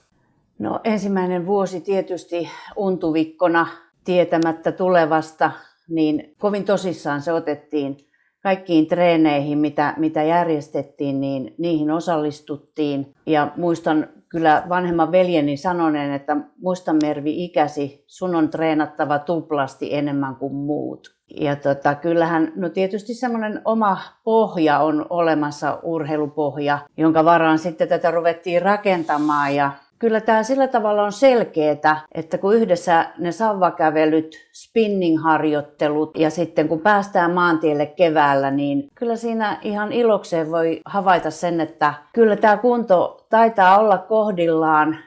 No 0.59 0.79
ensimmäinen 0.83 1.45
vuosi 1.45 1.81
tietysti 1.81 2.49
untuvikkona 2.75 3.82
tietämättä 4.05 4.71
tulevasta, 4.71 5.51
niin 5.89 6.35
kovin 6.37 6.65
tosissaan 6.65 7.21
se 7.21 7.33
otettiin 7.33 7.97
kaikkiin 8.43 8.87
treeneihin, 8.87 9.57
mitä, 9.57 9.93
mitä 9.97 10.23
järjestettiin, 10.23 11.21
niin 11.21 11.55
niihin 11.57 11.91
osallistuttiin. 11.91 13.13
Ja 13.25 13.51
muistan 13.57 14.07
kyllä 14.29 14.63
vanhemman 14.69 15.11
veljeni 15.11 15.57
sanoneen, 15.57 16.13
että 16.13 16.37
muista 16.61 16.93
Mervi 17.03 17.43
ikäsi, 17.43 18.03
sun 18.07 18.35
on 18.35 18.49
treenattava 18.49 19.19
tuplasti 19.19 19.95
enemmän 19.95 20.35
kuin 20.35 20.55
muut. 20.55 21.15
Ja 21.39 21.55
tota, 21.55 21.95
kyllähän, 21.95 22.51
no 22.55 22.69
tietysti 22.69 23.13
semmoinen 23.13 23.61
oma 23.65 23.97
pohja 24.23 24.79
on 24.79 25.05
olemassa, 25.09 25.79
urheilupohja, 25.83 26.79
jonka 26.97 27.25
varaan 27.25 27.59
sitten 27.59 27.87
tätä 27.87 28.11
ruvettiin 28.11 28.61
rakentamaan. 28.61 29.55
Ja 29.55 29.71
kyllä 30.03 30.21
tämä 30.21 30.43
sillä 30.43 30.67
tavalla 30.67 31.03
on 31.03 31.11
selkeää, 31.11 32.01
että 32.15 32.37
kun 32.37 32.55
yhdessä 32.55 33.05
ne 33.17 33.31
savvakävelyt, 33.31 34.35
spinning-harjoittelut 34.53 36.17
ja 36.17 36.29
sitten 36.29 36.67
kun 36.67 36.79
päästään 36.79 37.31
maantielle 37.31 37.85
keväällä, 37.85 38.51
niin 38.51 38.87
kyllä 38.95 39.15
siinä 39.15 39.59
ihan 39.61 39.91
ilokseen 39.91 40.51
voi 40.51 40.81
havaita 40.85 41.31
sen, 41.31 41.61
että 41.61 41.93
kyllä 42.13 42.35
tämä 42.35 42.57
kunto 42.57 43.25
taitaa 43.29 43.79
olla 43.79 43.97
kohdillaan 43.97 44.97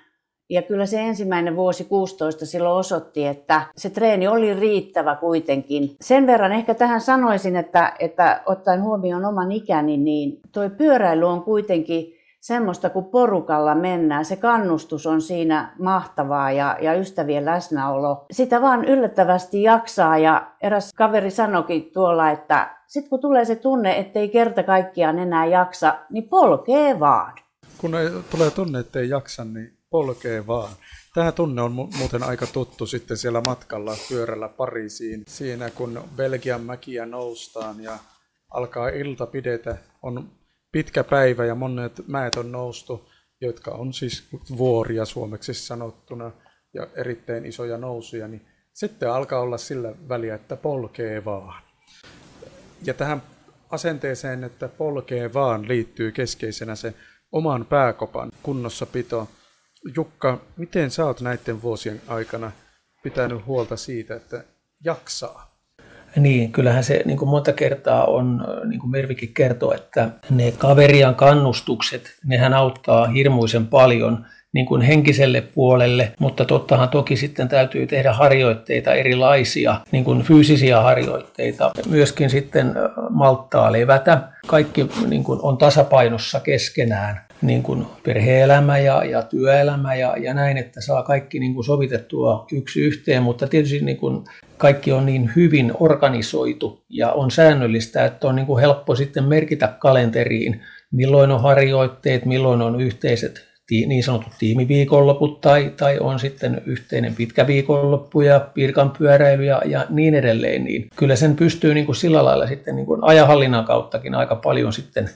ja 0.50 0.62
kyllä 0.62 0.86
se 0.86 1.00
ensimmäinen 1.00 1.56
vuosi 1.56 1.84
16 1.84 2.46
silloin 2.46 2.78
osoitti, 2.78 3.26
että 3.26 3.62
se 3.76 3.90
treeni 3.90 4.28
oli 4.28 4.54
riittävä 4.54 5.16
kuitenkin. 5.16 5.90
Sen 6.00 6.26
verran 6.26 6.52
ehkä 6.52 6.74
tähän 6.74 7.00
sanoisin, 7.00 7.56
että, 7.56 7.92
että 7.98 8.42
ottaen 8.46 8.82
huomioon 8.82 9.24
oman 9.24 9.52
ikäni, 9.52 9.96
niin 9.96 10.40
toi 10.52 10.70
pyöräily 10.70 11.24
on 11.24 11.42
kuitenkin 11.42 12.15
semmoista, 12.46 12.90
kun 12.90 13.04
porukalla 13.04 13.74
mennään. 13.74 14.24
Se 14.24 14.36
kannustus 14.36 15.06
on 15.06 15.22
siinä 15.22 15.72
mahtavaa 15.78 16.52
ja, 16.52 16.78
ja 16.80 16.94
ystävien 16.94 17.44
läsnäolo. 17.44 18.26
Sitä 18.30 18.62
vaan 18.62 18.84
yllättävästi 18.84 19.62
jaksaa 19.62 20.18
ja 20.18 20.52
eräs 20.62 20.92
kaveri 20.96 21.30
sanokin 21.30 21.90
tuolla, 21.92 22.30
että 22.30 22.76
sitten 22.86 23.10
kun 23.10 23.20
tulee 23.20 23.44
se 23.44 23.56
tunne, 23.56 23.98
ettei 23.98 24.28
kerta 24.28 24.62
kaikkiaan 24.62 25.18
enää 25.18 25.46
jaksa, 25.46 25.98
niin 26.10 26.28
polkee 26.28 27.00
vaan. 27.00 27.32
Kun 27.78 27.94
ei, 27.94 28.10
tulee 28.30 28.50
tunne, 28.50 28.78
ettei 28.78 29.08
jaksa, 29.08 29.44
niin 29.44 29.78
polkee 29.90 30.46
vaan. 30.46 30.72
Tämä 31.14 31.32
tunne 31.32 31.62
on 31.62 31.72
muuten 31.72 32.22
aika 32.22 32.46
tuttu 32.46 32.86
sitten 32.86 33.16
siellä 33.16 33.42
matkalla 33.46 33.92
pyörällä 34.08 34.48
Pariisiin. 34.48 35.22
Siinä 35.26 35.70
kun 35.70 36.00
Belgian 36.16 36.60
mäkiä 36.60 37.06
noustaan 37.06 37.82
ja 37.82 37.98
alkaa 38.50 38.88
ilta 38.88 39.26
pidetä, 39.26 39.76
on 40.02 40.28
pitkä 40.76 41.04
päivä 41.04 41.44
ja 41.44 41.54
monet 41.54 41.92
mäet 42.06 42.34
on 42.34 42.52
noustu, 42.52 43.08
jotka 43.40 43.70
on 43.70 43.92
siis 43.92 44.28
vuoria 44.56 45.04
suomeksi 45.04 45.54
sanottuna 45.54 46.32
ja 46.74 46.86
erittäin 46.96 47.46
isoja 47.46 47.78
nousuja, 47.78 48.28
niin 48.28 48.46
sitten 48.72 49.10
alkaa 49.10 49.40
olla 49.40 49.58
sillä 49.58 49.92
väliä, 50.08 50.34
että 50.34 50.56
polkee 50.56 51.24
vaan. 51.24 51.62
Ja 52.82 52.94
tähän 52.94 53.22
asenteeseen, 53.70 54.44
että 54.44 54.68
polkee 54.68 55.34
vaan, 55.34 55.68
liittyy 55.68 56.12
keskeisenä 56.12 56.74
se 56.74 56.94
oman 57.32 57.66
pääkopan 57.66 58.32
kunnossapito. 58.42 59.28
Jukka, 59.94 60.40
miten 60.56 60.90
sä 60.90 61.06
oot 61.06 61.20
näiden 61.20 61.62
vuosien 61.62 62.02
aikana 62.08 62.52
pitänyt 63.02 63.46
huolta 63.46 63.76
siitä, 63.76 64.16
että 64.16 64.44
jaksaa? 64.84 65.55
Niin, 66.16 66.52
kyllähän 66.52 66.84
se 66.84 67.02
niin 67.04 67.18
kuin 67.18 67.28
monta 67.28 67.52
kertaa 67.52 68.04
on, 68.04 68.44
niin 68.68 68.80
kuin 68.80 68.90
Mervikin 68.90 69.34
kertoo, 69.34 69.72
että 69.72 70.08
ne 70.30 70.52
kaverian 70.58 71.14
kannustukset, 71.14 72.02
nehän 72.24 72.54
auttaa 72.54 73.06
hirmuisen 73.06 73.66
paljon 73.66 74.26
niin 74.52 74.66
kuin 74.66 74.82
henkiselle 74.82 75.40
puolelle, 75.40 76.12
mutta 76.18 76.44
tottahan 76.44 76.88
toki 76.88 77.16
sitten 77.16 77.48
täytyy 77.48 77.86
tehdä 77.86 78.12
harjoitteita 78.12 78.94
erilaisia, 78.94 79.80
niin 79.92 80.04
kuin 80.04 80.22
fyysisiä 80.22 80.80
harjoitteita. 80.80 81.70
Myöskin 81.88 82.30
sitten 82.30 82.74
malttaa 83.10 83.72
levätä. 83.72 84.22
Kaikki 84.46 84.90
niin 85.08 85.24
kuin 85.24 85.40
on 85.42 85.58
tasapainossa 85.58 86.40
keskenään 86.40 87.25
niin 87.42 87.62
kuin 87.62 87.86
perhe-elämä 88.04 88.78
ja, 88.78 89.04
ja 89.04 89.22
työelämä 89.22 89.94
ja, 89.94 90.16
ja 90.16 90.34
näin, 90.34 90.56
että 90.56 90.80
saa 90.80 91.02
kaikki 91.02 91.38
niin 91.38 91.54
kuin 91.54 91.64
sovitettua 91.64 92.46
yksi 92.52 92.80
yhteen, 92.80 93.22
mutta 93.22 93.46
tietysti 93.46 93.80
niin 93.80 93.96
kuin 93.96 94.24
kaikki 94.56 94.92
on 94.92 95.06
niin 95.06 95.30
hyvin 95.36 95.72
organisoitu 95.80 96.84
ja 96.88 97.12
on 97.12 97.30
säännöllistä, 97.30 98.04
että 98.04 98.28
on 98.28 98.36
niin 98.36 98.46
kuin 98.46 98.60
helppo 98.60 98.94
sitten 98.96 99.24
merkitä 99.24 99.68
kalenteriin, 99.78 100.62
milloin 100.90 101.30
on 101.30 101.42
harjoitteet, 101.42 102.24
milloin 102.24 102.62
on 102.62 102.80
yhteiset 102.80 103.46
niin 103.70 104.04
sanotut 104.04 104.32
tiimiviikonloput 104.38 105.40
tai, 105.40 105.72
tai 105.76 105.98
on 105.98 106.18
sitten 106.18 106.62
yhteinen 106.66 107.14
pitkä 107.14 107.46
viikonloppu 107.46 108.20
ja 108.20 108.40
pirkan 108.54 108.90
pyöräily 108.98 109.44
ja, 109.44 109.62
ja 109.64 109.86
niin 109.90 110.14
edelleen, 110.14 110.64
niin 110.64 110.88
kyllä 110.96 111.16
sen 111.16 111.36
pystyy 111.36 111.74
niin 111.74 111.86
kuin 111.86 111.96
sillä 111.96 112.24
lailla 112.24 112.46
sitten 112.46 112.76
niin 112.76 112.86
kuin 112.86 113.04
ajahallinnan 113.04 113.64
kauttakin 113.64 114.14
aika 114.14 114.36
paljon 114.36 114.72
sitten 114.72 115.10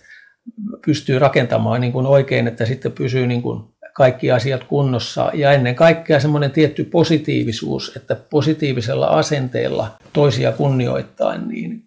pystyy 0.86 1.18
rakentamaan 1.18 1.80
niin 1.80 1.92
kuin 1.92 2.06
oikein, 2.06 2.46
että 2.46 2.66
sitten 2.66 2.92
pysyy 2.92 3.26
niin 3.26 3.42
kuin 3.42 3.64
kaikki 3.94 4.30
asiat 4.30 4.64
kunnossa 4.64 5.30
ja 5.34 5.52
ennen 5.52 5.74
kaikkea 5.74 6.20
semmoinen 6.20 6.50
tietty 6.50 6.84
positiivisuus, 6.84 7.92
että 7.96 8.16
positiivisella 8.30 9.06
asenteella 9.06 9.90
toisia 10.12 10.52
kunnioittain. 10.52 11.48
Niin, 11.48 11.84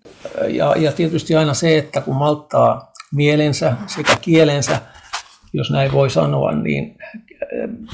ja, 0.47 0.75
ja 0.77 0.91
tietysti 0.91 1.35
aina 1.35 1.53
se, 1.53 1.77
että 1.77 2.01
kun 2.01 2.15
malttaa 2.15 2.91
mielensä 3.13 3.73
sekä 3.87 4.17
kielensä, 4.21 4.79
jos 5.53 5.71
näin 5.71 5.91
voi 5.91 6.09
sanoa, 6.09 6.51
niin 6.51 6.97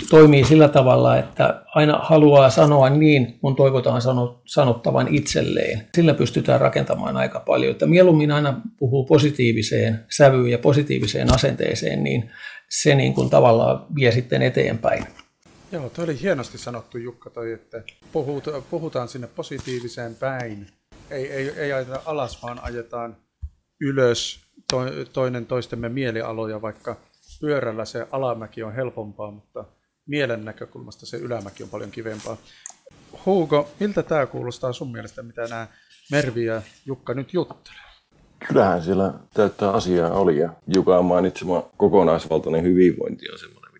toimii 0.09 0.45
sillä 0.45 0.67
tavalla, 0.67 1.17
että 1.17 1.63
aina 1.75 1.99
haluaa 2.03 2.49
sanoa 2.49 2.89
niin, 2.89 3.39
kun 3.39 3.55
toivotaan 3.55 4.01
sanottavan 4.45 5.07
itselleen. 5.15 5.87
Sillä 5.95 6.13
pystytään 6.13 6.61
rakentamaan 6.61 7.17
aika 7.17 7.39
paljon. 7.39 7.71
Että 7.71 7.85
mieluummin 7.85 8.31
aina 8.31 8.61
puhuu 8.77 9.05
positiiviseen 9.05 10.05
sävyyn 10.09 10.51
ja 10.51 10.57
positiiviseen 10.57 11.33
asenteeseen, 11.33 12.03
niin 12.03 12.31
se 12.69 12.95
niin 12.95 13.13
kuin 13.13 13.29
tavallaan 13.29 13.85
vie 13.95 14.11
sitten 14.11 14.41
eteenpäin. 14.41 15.05
Joo, 15.71 15.89
toi 15.89 16.03
oli 16.03 16.21
hienosti 16.21 16.57
sanottu 16.57 16.97
Jukka 16.97 17.29
toi, 17.29 17.51
että 17.51 17.83
puhutaan 18.69 19.07
sinne 19.07 19.27
positiiviseen 19.35 20.15
päin. 20.15 20.67
Ei, 21.11 21.31
ei, 21.31 21.49
ei 21.49 21.73
ajeta 21.73 22.01
alas, 22.05 22.43
vaan 22.43 22.59
ajetaan 22.63 23.17
ylös 23.81 24.39
toinen 25.13 25.45
toistemme 25.45 25.89
mielialoja, 25.89 26.61
vaikka 26.61 26.95
pyörällä 27.39 27.86
se 27.86 28.08
alamäki 28.12 28.63
on 28.63 28.74
helpompaa, 28.74 29.31
mutta 29.31 29.65
mielen 30.05 30.46
näkökulmasta 30.46 31.05
se 31.05 31.17
ylämäki 31.17 31.63
on 31.63 31.69
paljon 31.69 31.91
kivempaa. 31.91 32.38
Hugo, 33.25 33.69
miltä 33.79 34.03
tämä 34.03 34.25
kuulostaa 34.25 34.74
sun 34.74 34.91
mielestä, 34.91 35.24
mitä 35.24 35.48
nämä 35.48 35.67
Mervi 36.12 36.46
ja 36.46 36.62
Jukka 36.86 37.13
nyt 37.13 37.34
juttelee? 37.34 37.79
Kyllähän 38.48 38.84
siellä 38.84 39.13
täyttää 39.34 39.72
asiaa 39.72 40.12
oli 40.12 40.38
ja 40.38 40.50
Jukan 40.67 41.05
mainitsema 41.05 41.63
kokonaisvaltainen 41.77 42.63
hyvinvointi 42.63 43.25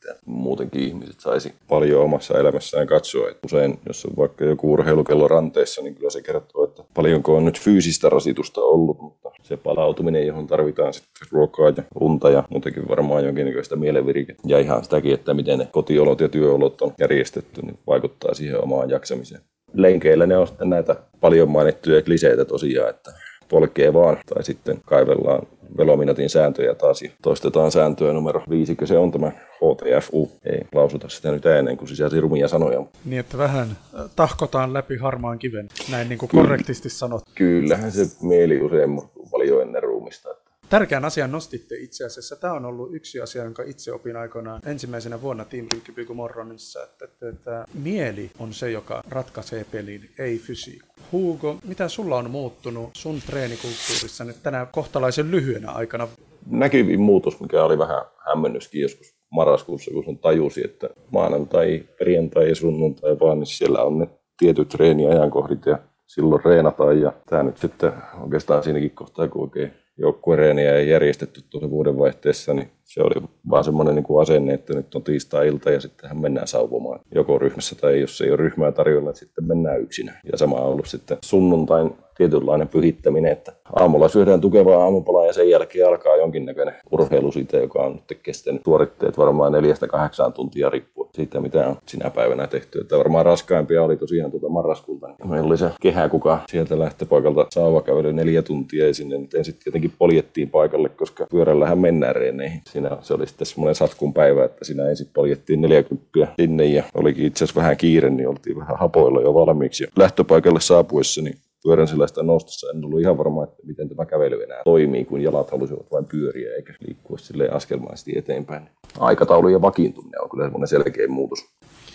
mitä 0.10 0.20
muutenkin 0.26 0.82
ihmiset 0.82 1.20
saisi 1.20 1.54
paljon 1.68 2.04
omassa 2.04 2.40
elämässään 2.40 2.88
katsoa. 2.88 3.30
Et 3.30 3.38
usein, 3.46 3.80
jos 3.88 4.06
on 4.06 4.14
vaikka 4.18 4.46
joku 4.46 4.72
urheilukello 4.72 5.28
ranteessa, 5.28 5.82
niin 5.82 5.96
kyllä 5.96 6.10
se 6.10 6.22
kertoo, 6.22 6.64
että 6.64 6.84
paljonko 6.94 7.36
on 7.36 7.46
nyt 7.46 7.60
fyysistä 7.60 8.10
rasitusta 8.10 8.62
ollut, 8.62 9.02
mutta 9.02 9.32
se 9.44 9.58
palautuminen, 9.58 10.28
johon 10.28 10.48
tarvitaan 10.48 10.94
sitten 10.94 11.28
ruokaa 11.32 11.70
ja 11.70 11.84
unta 12.00 12.30
ja 12.30 12.44
muutenkin 12.50 12.88
varmaan 12.88 13.26
jonkinnäköistä 13.26 13.76
mielenvirikettä. 13.76 14.44
Ja 14.46 14.60
ihan 14.60 14.84
sitäkin, 14.84 15.14
että 15.14 15.34
miten 15.34 15.60
ne 15.60 15.68
kotiolot 15.72 16.22
ja 16.22 16.30
työolot 16.30 16.82
on 16.82 16.94
järjestetty, 17.00 17.62
niin 17.62 17.80
vaikuttaa 17.88 18.34
siihen 18.34 18.64
omaan 18.64 18.90
jaksamiseen. 18.90 19.42
Lenkeillä 19.74 20.26
ne 20.26 20.38
on 20.38 20.48
sitten 20.48 20.70
näitä 20.70 20.96
paljon 21.20 21.50
mainittuja 21.50 22.02
kliseitä 22.02 22.46
tosiaan, 22.46 22.90
että 22.90 23.12
polkee 23.50 23.94
vaan, 23.94 24.18
tai 24.34 24.44
sitten 24.44 24.82
kaivellaan 24.86 25.48
velominatin 25.78 26.30
sääntöjä 26.30 26.76
taas 26.76 27.02
ja 27.02 27.10
toistetaan 27.22 27.72
sääntöä 27.72 28.14
numero 28.14 28.44
viisi, 28.50 28.78
se 28.86 28.98
on 28.98 29.12
tämä 29.12 29.32
HTFU. 29.56 30.32
Ei 30.46 30.62
lausuta 30.76 31.10
sitä 31.10 31.32
nyt 31.32 31.46
ääneen, 31.46 31.78
kun 31.78 31.88
sisälsi 31.88 32.22
rumia 32.22 32.48
sanoja. 32.48 32.86
Niin, 33.06 33.20
että 33.20 33.38
vähän 33.38 33.68
äh, 33.72 34.06
tahkotaan 34.16 34.74
läpi 34.74 34.98
harmaan 34.98 35.40
kiven, 35.40 35.68
näin 35.92 36.10
niin 36.10 36.20
kuin 36.20 36.30
korrektisti 36.30 36.90
sanot. 36.90 37.24
Kyllähän 37.36 37.92
se 37.92 38.06
mieli 38.22 38.62
usein 38.62 39.02
paljon 39.32 39.62
ennen 39.62 39.84
ruumista. 39.84 40.30
Tärkeän 40.70 41.06
asian 41.06 41.32
nostitte 41.32 41.76
itse 41.76 42.06
asiassa. 42.06 42.36
Tämä 42.36 42.54
on 42.54 42.66
ollut 42.66 42.96
yksi 42.96 43.22
asia, 43.22 43.44
jonka 43.44 43.64
itse 43.64 43.94
opin 43.94 44.16
aikoinaan 44.16 44.62
ensimmäisenä 44.66 45.22
vuonna 45.22 45.46
Team 45.46 45.68
Morronissa, 46.14 46.84
että, 46.84 47.06
että, 47.06 47.30
että 47.30 47.66
mieli 47.74 48.32
on 48.40 48.54
se, 48.54 48.72
joka 48.72 49.04
ratkaisee 49.10 49.66
pelin, 49.72 50.10
ei 50.20 50.38
fysiikka. 50.38 50.88
Hugo, 51.12 51.58
mitä 51.68 51.88
sulla 51.88 52.18
on 52.18 52.32
muuttunut 52.32 52.90
sun 52.94 53.20
treenikulttuurissa 53.26 54.24
nyt 54.24 54.44
tänä 54.44 54.68
kohtalaisen 54.72 55.32
lyhyenä 55.32 55.72
aikana? 55.72 56.08
Näkyvin 56.46 57.02
muutos, 57.02 57.40
mikä 57.40 57.64
oli 57.64 57.78
vähän 57.78 58.02
hämmennyskin 58.28 58.82
joskus 58.82 59.16
marraskuussa, 59.32 59.92
kun 59.92 60.06
sen 60.06 60.18
tajusi, 60.18 60.66
että 60.66 60.90
maanantai, 61.12 61.84
perjantai 62.00 62.50
ja 62.50 62.56
sunnuntai 62.56 63.20
vaan, 63.20 63.40
niin 63.40 63.48
siellä 63.48 63.84
on 63.84 64.00
ne 64.00 64.08
tietyt 64.38 64.70
treeniajankohdit 64.70 65.66
ja 65.66 65.80
silloin 66.08 66.46
reenataan. 66.46 67.02
Ja 67.02 67.14
tämä 67.30 67.44
nyt 67.44 67.58
sitten 67.58 67.92
oikeastaan 68.22 68.64
siinäkin 68.64 68.92
kohtaa, 68.92 69.28
kun 69.28 69.42
oikein 69.42 69.74
joukkuereeniä 70.00 70.76
ei 70.76 70.90
järjestetty 70.90 71.42
tuossa 71.50 71.70
vuodenvaihteessa, 71.70 72.54
niin 72.54 72.72
se 72.90 73.02
oli 73.02 73.28
vaan 73.50 73.64
semmoinen 73.64 73.96
niin 73.96 74.04
kuin 74.04 74.22
asenne, 74.22 74.54
että 74.54 74.74
nyt 74.74 74.96
on 74.96 75.04
tiistai-ilta 75.04 75.72
ja 75.72 75.82
sittenhän 75.82 76.22
mennään 76.22 76.48
sauvomaan 76.48 77.00
joko 77.16 77.40
ryhmässä 77.40 77.76
tai 77.76 78.02
jos 78.02 78.22
ei 78.22 78.30
ole 78.30 78.38
ryhmää 78.38 78.72
tarjolla, 78.72 79.10
että 79.10 79.20
sitten 79.20 79.48
mennään 79.48 79.82
yksinä. 79.82 80.22
Ja 80.32 80.38
sama 80.38 80.56
on 80.56 80.72
ollut 80.72 80.88
sitten 80.88 81.18
sunnuntain 81.26 81.92
tietynlainen 82.20 82.68
pyhittäminen, 82.68 83.32
että 83.32 83.54
aamulla 83.76 84.08
syödään 84.08 84.42
tukevaa 84.42 84.84
aamupalaa 84.84 85.26
ja 85.26 85.34
sen 85.34 85.50
jälkeen 85.50 85.88
alkaa 85.88 86.16
jonkinnäköinen 86.16 86.74
urheilu 86.92 87.32
siitä, 87.32 87.58
joka 87.58 87.80
on 87.80 87.94
nyt 87.94 88.20
kestänyt 88.24 88.62
suoritteet 88.66 89.18
varmaan 89.18 89.52
neljästä 89.52 89.88
kahdeksaan 89.88 90.34
tuntia 90.34 90.70
riippuen 90.70 91.10
siitä, 91.14 91.42
mitä 91.42 91.68
on 91.68 91.78
sinä 91.88 92.10
päivänä 92.10 92.48
tehty. 92.48 92.80
Että 92.80 92.98
varmaan 92.98 93.26
raskaimpia 93.26 93.84
oli 93.84 93.98
tosiaan 93.98 94.32
tuota 94.32 94.50
marraskuulta. 94.50 95.08
Meillä 95.26 95.48
oli 95.48 95.58
se 95.58 95.70
kehä, 95.82 96.10
kuka 96.10 96.40
sieltä 96.50 96.80
lähtöpaikalta 96.80 97.48
saavakävely 97.50 98.14
neljä 98.14 98.42
tuntia 98.42 98.88
ja 98.88 98.94
sinne 98.94 99.18
nyt 99.18 99.34
ensin 99.34 99.56
tietenkin 99.64 99.94
poljettiin 99.98 100.50
paikalle, 100.50 100.90
koska 100.90 101.28
pyörällähän 101.32 101.80
mennään 101.80 102.16
reeneihin. 102.16 102.62
Siinä 102.80 102.98
se 103.02 103.14
oli 103.14 103.28
sitten 103.28 103.48
semmoinen 103.48 103.76
satkun 103.76 104.14
päivä, 104.14 104.46
että 104.46 104.66
siinä 104.66 104.90
ensin 104.90 105.08
poljettiin 105.14 105.62
40 105.62 106.08
sinne 106.40 106.66
ja 106.66 106.84
olikin 106.94 107.26
itse 107.26 107.44
asiassa 107.44 107.62
vähän 107.62 107.78
kiire, 107.78 108.10
niin 108.10 108.28
oltiin 108.28 108.58
vähän 108.58 108.80
hapoilla 108.80 109.22
jo 109.22 109.34
valmiiksi. 109.34 109.84
Ja 109.84 109.90
lähtöpaikalle 109.98 110.62
saapuessa, 110.62 111.22
niin 111.22 111.38
pyörän 111.64 111.88
sellaista 111.88 112.24
nostossa 112.24 112.68
en 112.70 112.86
ollut 112.86 113.02
ihan 113.02 113.18
varma, 113.18 113.44
että 113.44 113.56
miten 113.64 113.90
tämä 113.90 114.06
kävely 114.06 114.44
enää 114.44 114.62
toimii, 114.64 115.06
kun 115.06 115.22
jalat 115.22 115.52
halusivat 115.52 115.92
vain 115.92 116.06
pyöriä 116.06 116.56
eikä 116.56 116.74
liikkua 116.88 117.18
sille 117.18 117.50
askelmaisesti 117.50 118.18
eteenpäin. 118.18 118.70
Aikataulu 119.00 119.48
ja 119.50 119.62
vakiintuminen 119.62 120.22
on 120.22 120.30
kyllä 120.30 120.44
semmoinen 120.44 120.68
selkeä 120.68 121.08
muutos. 121.08 121.40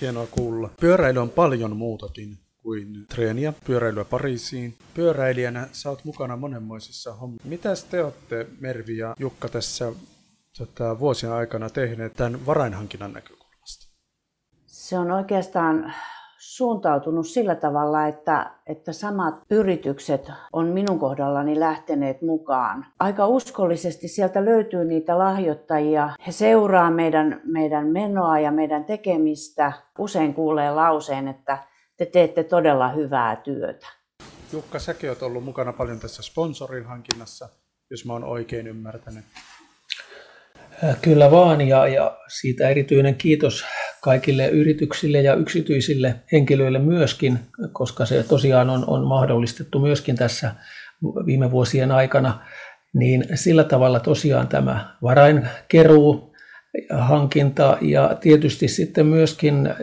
Hienoa 0.00 0.26
kuulla. 0.30 0.70
Pyöräily 0.80 1.18
on 1.18 1.30
paljon 1.30 1.76
muutakin 1.76 2.38
kuin 2.62 3.06
treeniä, 3.14 3.52
pyöräilyä 3.66 4.04
Pariisiin. 4.04 4.74
Pyöräilijänä 4.94 5.68
sä 5.72 5.90
oot 5.90 6.04
mukana 6.04 6.36
monenmoisissa 6.36 7.14
hommissa. 7.14 7.48
Mitä 7.48 7.74
te 7.90 8.04
olette, 8.04 8.46
Mervi 8.60 8.96
ja 8.96 9.14
Jukka, 9.18 9.48
tässä 9.48 9.92
tota, 10.58 10.98
vuosien 10.98 11.32
aikana 11.32 11.70
tehneet 11.70 12.12
tämän 12.14 12.46
varainhankinnan 12.46 13.12
näkökulmasta? 13.12 13.94
Se 14.66 14.98
on 14.98 15.10
oikeastaan 15.10 15.94
suuntautunut 16.38 17.26
sillä 17.26 17.54
tavalla, 17.54 18.06
että, 18.06 18.50
että 18.66 18.92
samat 18.92 19.34
yritykset 19.50 20.30
on 20.52 20.66
minun 20.66 20.98
kohdallani 20.98 21.60
lähteneet 21.60 22.22
mukaan. 22.22 22.86
Aika 23.00 23.26
uskollisesti 23.26 24.08
sieltä 24.08 24.44
löytyy 24.44 24.84
niitä 24.84 25.18
lahjoittajia. 25.18 26.10
He 26.26 26.32
seuraa 26.32 26.90
meidän, 26.90 27.40
meidän 27.44 27.86
menoa 27.86 28.38
ja 28.38 28.50
meidän 28.50 28.84
tekemistä. 28.84 29.72
Usein 29.98 30.34
kuulee 30.34 30.70
lauseen, 30.70 31.28
että 31.28 31.58
te 31.96 32.06
teette 32.06 32.44
todella 32.44 32.88
hyvää 32.88 33.36
työtä. 33.36 33.86
Jukka, 34.52 34.78
säkin 34.78 35.10
olet 35.10 35.22
ollut 35.22 35.44
mukana 35.44 35.72
paljon 35.72 36.00
tässä 36.00 36.22
sponsorin 36.22 36.84
hankinnassa, 36.84 37.48
jos 37.90 38.04
mä 38.04 38.12
oon 38.12 38.24
oikein 38.24 38.66
ymmärtänyt. 38.66 39.24
Kyllä 41.02 41.30
vaan, 41.30 41.60
ja, 41.60 41.86
ja 41.86 42.16
siitä 42.28 42.68
erityinen 42.68 43.14
kiitos 43.14 43.64
kaikille 44.00 44.48
yrityksille 44.48 45.20
ja 45.20 45.34
yksityisille 45.34 46.14
henkilöille 46.32 46.78
myöskin, 46.78 47.38
koska 47.72 48.06
se 48.06 48.22
tosiaan 48.22 48.70
on, 48.70 48.84
on 48.86 49.06
mahdollistettu 49.06 49.78
myöskin 49.78 50.16
tässä 50.16 50.54
viime 51.26 51.50
vuosien 51.50 51.90
aikana, 51.90 52.40
niin 52.94 53.24
sillä 53.34 53.64
tavalla 53.64 54.00
tosiaan 54.00 54.48
tämä 54.48 54.96
varainkeruu, 55.02 56.34
hankinta 56.90 57.78
ja 57.80 58.16
tietysti 58.20 58.68
sitten 58.68 59.06
myöskin 59.06 59.74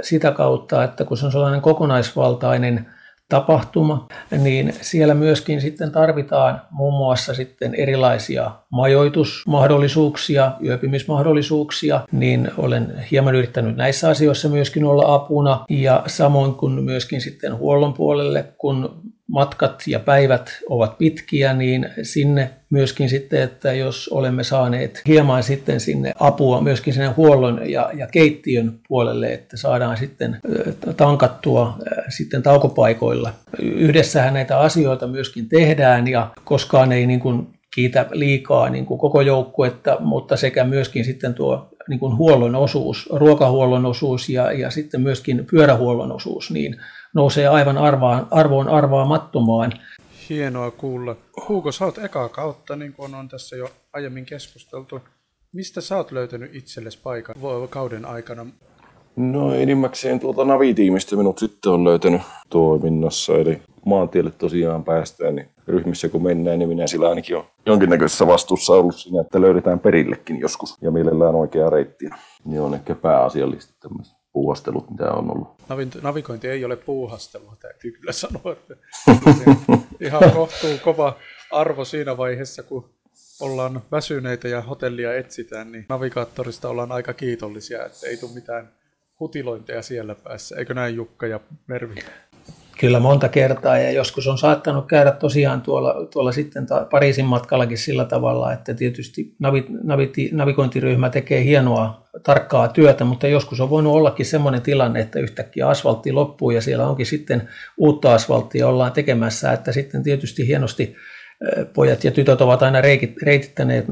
sitä 0.00 0.32
kautta, 0.32 0.84
että 0.84 1.04
kun 1.04 1.16
se 1.16 1.26
on 1.26 1.32
sellainen 1.32 1.60
kokonaisvaltainen 1.60 2.86
tapahtuma, 3.28 4.06
niin 4.38 4.74
siellä 4.80 5.14
myöskin 5.14 5.60
sitten 5.60 5.92
tarvitaan 5.92 6.62
muun 6.70 6.94
muassa 6.94 7.34
sitten 7.34 7.74
erilaisia 7.74 8.50
majoitusmahdollisuuksia, 8.70 10.52
yöpymismahdollisuuksia, 10.64 12.00
niin 12.12 12.50
olen 12.58 13.04
hieman 13.10 13.34
yrittänyt 13.34 13.76
näissä 13.76 14.08
asioissa 14.08 14.48
myöskin 14.48 14.84
olla 14.84 15.14
apuna. 15.14 15.64
Ja 15.70 16.02
samoin 16.06 16.54
kuin 16.54 16.72
myöskin 16.72 17.20
sitten 17.20 17.56
huollon 17.56 17.94
puolelle, 17.94 18.44
kun 18.58 19.02
matkat 19.28 19.82
ja 19.86 20.00
päivät 20.00 20.58
ovat 20.68 20.98
pitkiä, 20.98 21.52
niin 21.52 21.88
sinne 22.02 22.50
myöskin 22.70 23.08
sitten, 23.08 23.42
että 23.42 23.72
jos 23.72 24.08
olemme 24.08 24.44
saaneet 24.44 25.02
hieman 25.08 25.42
sitten 25.42 25.80
sinne 25.80 26.12
apua 26.20 26.60
myöskin 26.60 26.92
sinne 26.92 27.08
huollon 27.08 27.70
ja, 27.70 27.90
ja 27.94 28.06
keittiön 28.06 28.78
puolelle, 28.88 29.32
että 29.32 29.56
saadaan 29.56 29.96
sitten 29.96 30.40
tankattua 30.96 31.78
sitten 32.08 32.42
taukopaikoilla. 32.42 33.32
Yhdessähän 33.62 34.34
näitä 34.34 34.58
asioita 34.58 35.06
myöskin 35.06 35.48
tehdään 35.48 36.08
ja 36.08 36.30
koskaan 36.44 36.92
ei 36.92 37.06
niin 37.06 37.20
kuin 37.20 37.55
kiitä 37.76 38.06
liikaa 38.12 38.68
niin 38.68 38.86
kuin 38.86 39.00
koko 39.00 39.20
joukkuetta, 39.20 39.96
mutta 40.00 40.36
sekä 40.36 40.64
myöskin 40.64 41.04
sitten 41.04 41.34
tuo 41.34 41.68
niin 41.88 42.00
kuin 42.00 42.16
huollon 42.16 42.54
osuus, 42.54 43.08
ruokahuollon 43.12 43.86
osuus 43.86 44.28
ja, 44.28 44.52
ja 44.52 44.70
sitten 44.70 45.00
myöskin 45.00 45.46
pyörähuollon 45.50 46.12
osuus, 46.12 46.50
niin 46.50 46.76
nousee 47.14 47.48
aivan 47.48 47.78
arvaan, 47.78 48.26
arvoon 48.30 48.68
arvaamattomaan. 48.68 49.72
Hienoa 50.28 50.70
kuulla. 50.70 51.16
Hugo, 51.48 51.72
sä 51.72 51.84
oot 51.84 51.98
ekaa 51.98 52.28
kautta, 52.28 52.76
niin 52.76 52.92
kuin 52.92 53.14
on 53.14 53.28
tässä 53.28 53.56
jo 53.56 53.70
aiemmin 53.92 54.26
keskusteltu. 54.26 55.00
Mistä 55.52 55.80
sä 55.80 55.96
oot 55.96 56.12
löytänyt 56.12 56.54
itsellesi 56.54 56.98
paikan 57.02 57.34
kauden 57.70 58.04
aikana? 58.04 58.46
No 59.16 59.54
enimmäkseen 59.54 60.20
tuolta 60.20 60.44
Navi-tiimistä 60.44 61.16
minut 61.16 61.38
sitten 61.38 61.72
on 61.72 61.84
löytänyt 61.84 62.22
toiminnassa, 62.50 63.32
eli 63.32 63.62
maantielle 63.86 64.30
tosiaan 64.30 64.84
päästään, 64.84 65.36
niin 65.36 65.48
ryhmissä 65.68 66.08
kun 66.08 66.22
mennään, 66.22 66.58
niin 66.58 66.68
minä 66.68 66.86
sillä 66.86 67.08
ainakin 67.08 67.36
on 67.36 67.44
jonkinnäköisessä 67.66 68.26
vastuussa 68.26 68.72
ollut 68.72 68.96
siinä, 68.96 69.20
että 69.20 69.40
löydetään 69.40 69.80
perillekin 69.80 70.40
joskus 70.40 70.76
ja 70.80 70.90
mielellään 70.90 71.34
oikea 71.34 71.70
reittiä. 71.70 72.16
Niin 72.44 72.60
on 72.60 72.74
ehkä 72.74 72.94
pääasiallisesti 72.94 73.74
tämmöistä 73.80 74.16
puuhastelut, 74.32 74.90
mitä 74.90 75.12
on 75.12 75.30
ollut. 75.30 75.48
Navigointi 76.02 76.48
ei 76.48 76.64
ole 76.64 76.76
puuhastelua, 76.76 77.56
täytyy 77.60 77.92
kyllä 77.92 78.12
sanoa. 78.12 78.52
Että 78.52 78.76
ihan 80.00 80.30
kohtuu 80.34 80.78
kova 80.84 81.16
arvo 81.50 81.84
siinä 81.84 82.16
vaiheessa, 82.16 82.62
kun 82.62 82.90
ollaan 83.40 83.82
väsyneitä 83.92 84.48
ja 84.48 84.62
hotellia 84.62 85.16
etsitään, 85.16 85.72
niin 85.72 85.86
navigaattorista 85.88 86.68
ollaan 86.68 86.92
aika 86.92 87.12
kiitollisia, 87.12 87.86
että 87.86 88.06
ei 88.06 88.16
tule 88.16 88.30
mitään 88.34 88.68
hutilointeja 89.20 89.82
siellä 89.82 90.14
päässä. 90.14 90.56
Eikö 90.56 90.74
näin 90.74 90.94
Jukka 90.94 91.26
ja 91.26 91.40
Mervi? 91.66 91.94
Kyllä 92.80 93.00
monta 93.00 93.28
kertaa 93.28 93.78
ja 93.78 93.90
joskus 93.90 94.26
on 94.26 94.38
saattanut 94.38 94.86
käydä 94.86 95.12
tosiaan 95.12 95.62
tuolla, 95.62 96.06
tuolla 96.06 96.32
sitten 96.32 96.66
Pariisin 96.90 97.24
matkallakin 97.24 97.78
sillä 97.78 98.04
tavalla, 98.04 98.52
että 98.52 98.74
tietysti 98.74 99.34
navi, 99.38 99.66
navi, 99.82 100.12
navigointiryhmä 100.32 101.10
tekee 101.10 101.44
hienoa 101.44 102.06
tarkkaa 102.22 102.68
työtä, 102.68 103.04
mutta 103.04 103.26
joskus 103.26 103.60
on 103.60 103.70
voinut 103.70 103.94
ollakin 103.94 104.26
semmoinen 104.26 104.62
tilanne, 104.62 105.00
että 105.00 105.18
yhtäkkiä 105.18 105.68
asfaltti 105.68 106.12
loppuu 106.12 106.50
ja 106.50 106.60
siellä 106.60 106.88
onkin 106.88 107.06
sitten 107.06 107.48
uutta 107.76 108.14
asfalttia 108.14 108.68
ollaan 108.68 108.92
tekemässä, 108.92 109.52
että 109.52 109.72
sitten 109.72 110.02
tietysti 110.02 110.46
hienosti 110.46 110.96
pojat 111.74 112.04
ja 112.04 112.10
tytöt 112.10 112.40
ovat 112.40 112.62
aina 112.62 112.80
reitittäneet 113.22 113.84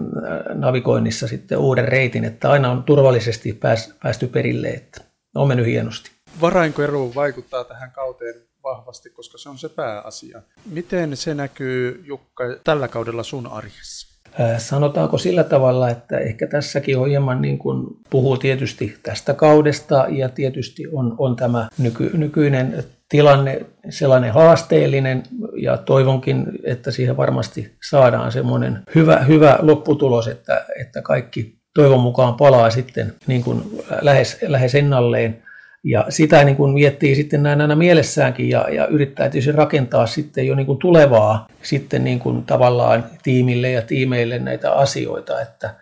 navigoinnissa 0.54 1.28
sitten 1.28 1.58
uuden 1.58 1.88
reitin, 1.88 2.24
että 2.24 2.50
aina 2.50 2.70
on 2.70 2.82
turvallisesti 2.82 3.58
päästy 4.02 4.26
perille, 4.26 4.68
että 4.68 5.00
on 5.34 5.48
mennyt 5.48 5.66
hienosti. 5.66 6.10
Varainkoeru 6.40 7.14
vaikuttaa 7.14 7.64
tähän 7.64 7.90
kauteen 7.90 8.34
vahvasti, 8.64 9.10
koska 9.10 9.38
se 9.38 9.48
on 9.48 9.58
se 9.58 9.68
pääasia. 9.68 10.42
Miten 10.70 11.16
se 11.16 11.34
näkyy, 11.34 12.02
Jukka, 12.06 12.44
tällä 12.64 12.88
kaudella 12.88 13.22
sun 13.22 13.46
arjessa? 13.46 14.14
Sanotaanko 14.58 15.18
sillä 15.18 15.44
tavalla, 15.44 15.90
että 15.90 16.18
ehkä 16.18 16.46
tässäkin 16.46 16.98
on 16.98 17.08
hieman 17.08 17.42
niin 17.42 17.58
kuin 17.58 17.86
puhuu 18.10 18.36
tietysti 18.36 18.96
tästä 19.02 19.34
kaudesta 19.34 20.06
ja 20.08 20.28
tietysti 20.28 20.82
on, 20.92 21.14
on 21.18 21.36
tämä 21.36 21.68
nyky, 21.78 22.10
nykyinen 22.14 22.84
tilanne 23.08 23.66
sellainen 23.90 24.32
haasteellinen 24.32 25.22
ja 25.56 25.76
toivonkin, 25.76 26.46
että 26.64 26.90
siihen 26.90 27.16
varmasti 27.16 27.74
saadaan 27.88 28.32
semmoinen 28.32 28.82
hyvä, 28.94 29.16
hyvä 29.16 29.58
lopputulos, 29.62 30.28
että, 30.28 30.66
että 30.80 31.02
kaikki 31.02 31.58
toivon 31.74 32.00
mukaan 32.00 32.34
palaa 32.34 32.70
sitten 32.70 33.14
niin 33.26 33.44
kuin 33.44 33.62
lähes, 34.00 34.38
lähes 34.46 34.74
ennalleen. 34.74 35.42
Ja 35.84 36.06
sitä 36.08 36.44
niin 36.44 36.56
kuin 36.56 36.72
miettii 36.72 37.14
sitten 37.14 37.42
näin 37.42 37.60
aina 37.60 37.76
mielessäänkin 37.76 38.48
ja, 38.48 38.68
ja 38.70 38.86
yrittää 38.86 39.28
tietysti 39.28 39.52
rakentaa 39.52 40.06
sitten 40.06 40.46
jo 40.46 40.54
niin 40.54 40.66
kuin 40.66 40.78
tulevaa 40.78 41.46
sitten 41.62 42.04
niin 42.04 42.18
kuin 42.18 42.44
tavallaan 42.44 43.04
tiimille 43.22 43.70
ja 43.70 43.82
tiimeille 43.82 44.38
näitä 44.38 44.72
asioita, 44.72 45.40
että, 45.40 45.74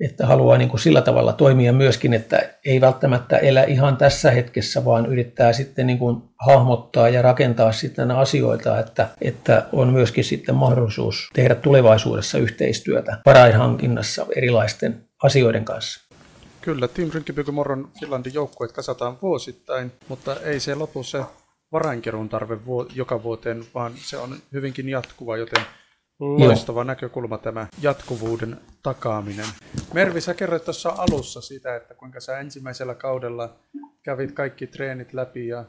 että 0.00 0.26
haluaa 0.26 0.58
niin 0.58 0.68
kuin 0.68 0.80
sillä 0.80 1.02
tavalla 1.02 1.32
toimia 1.32 1.72
myöskin, 1.72 2.14
että 2.14 2.40
ei 2.66 2.80
välttämättä 2.80 3.36
elä 3.36 3.62
ihan 3.62 3.96
tässä 3.96 4.30
hetkessä, 4.30 4.84
vaan 4.84 5.06
yrittää 5.06 5.52
sitten 5.52 5.86
niin 5.86 5.98
kuin 5.98 6.22
hahmottaa 6.46 7.08
ja 7.08 7.22
rakentaa 7.22 7.72
sitten 7.72 8.10
asioita, 8.10 8.78
että, 8.78 9.08
että 9.20 9.66
on 9.72 9.92
myöskin 9.92 10.24
sitten 10.24 10.54
mahdollisuus 10.54 11.28
tehdä 11.32 11.54
tulevaisuudessa 11.54 12.38
yhteistyötä 12.38 13.18
varainhankinnassa 13.26 14.26
erilaisten 14.36 15.04
asioiden 15.22 15.64
kanssa. 15.64 16.05
Kyllä, 16.66 16.88
Team 16.88 17.10
Rynkkipiukko 17.14 17.52
Morron 17.52 17.88
Finlandin 18.00 18.34
joukkueet 18.34 18.72
kasataan 18.72 19.18
vuosittain, 19.22 19.92
mutta 20.08 20.40
ei 20.40 20.60
se 20.60 20.74
lopu 20.74 21.02
se 21.02 21.24
varainkeruun 21.72 22.28
tarve 22.28 22.58
joka 22.94 23.22
vuoteen, 23.22 23.64
vaan 23.74 23.92
se 23.96 24.18
on 24.18 24.36
hyvinkin 24.52 24.88
jatkuva, 24.88 25.36
joten 25.36 25.62
loistava 26.18 26.80
Joo. 26.80 26.84
näkökulma 26.84 27.38
tämä 27.38 27.66
jatkuvuuden 27.82 28.60
takaaminen. 28.82 29.46
Mervi, 29.94 30.20
sä 30.20 30.34
kerroit 30.34 30.64
tuossa 30.64 30.88
alussa 30.88 31.40
sitä, 31.40 31.76
että 31.76 31.94
kuinka 31.94 32.20
sä 32.20 32.38
ensimmäisellä 32.38 32.94
kaudella 32.94 33.56
kävit 34.02 34.32
kaikki 34.32 34.66
treenit 34.66 35.12
läpi 35.12 35.48
ja 35.48 35.64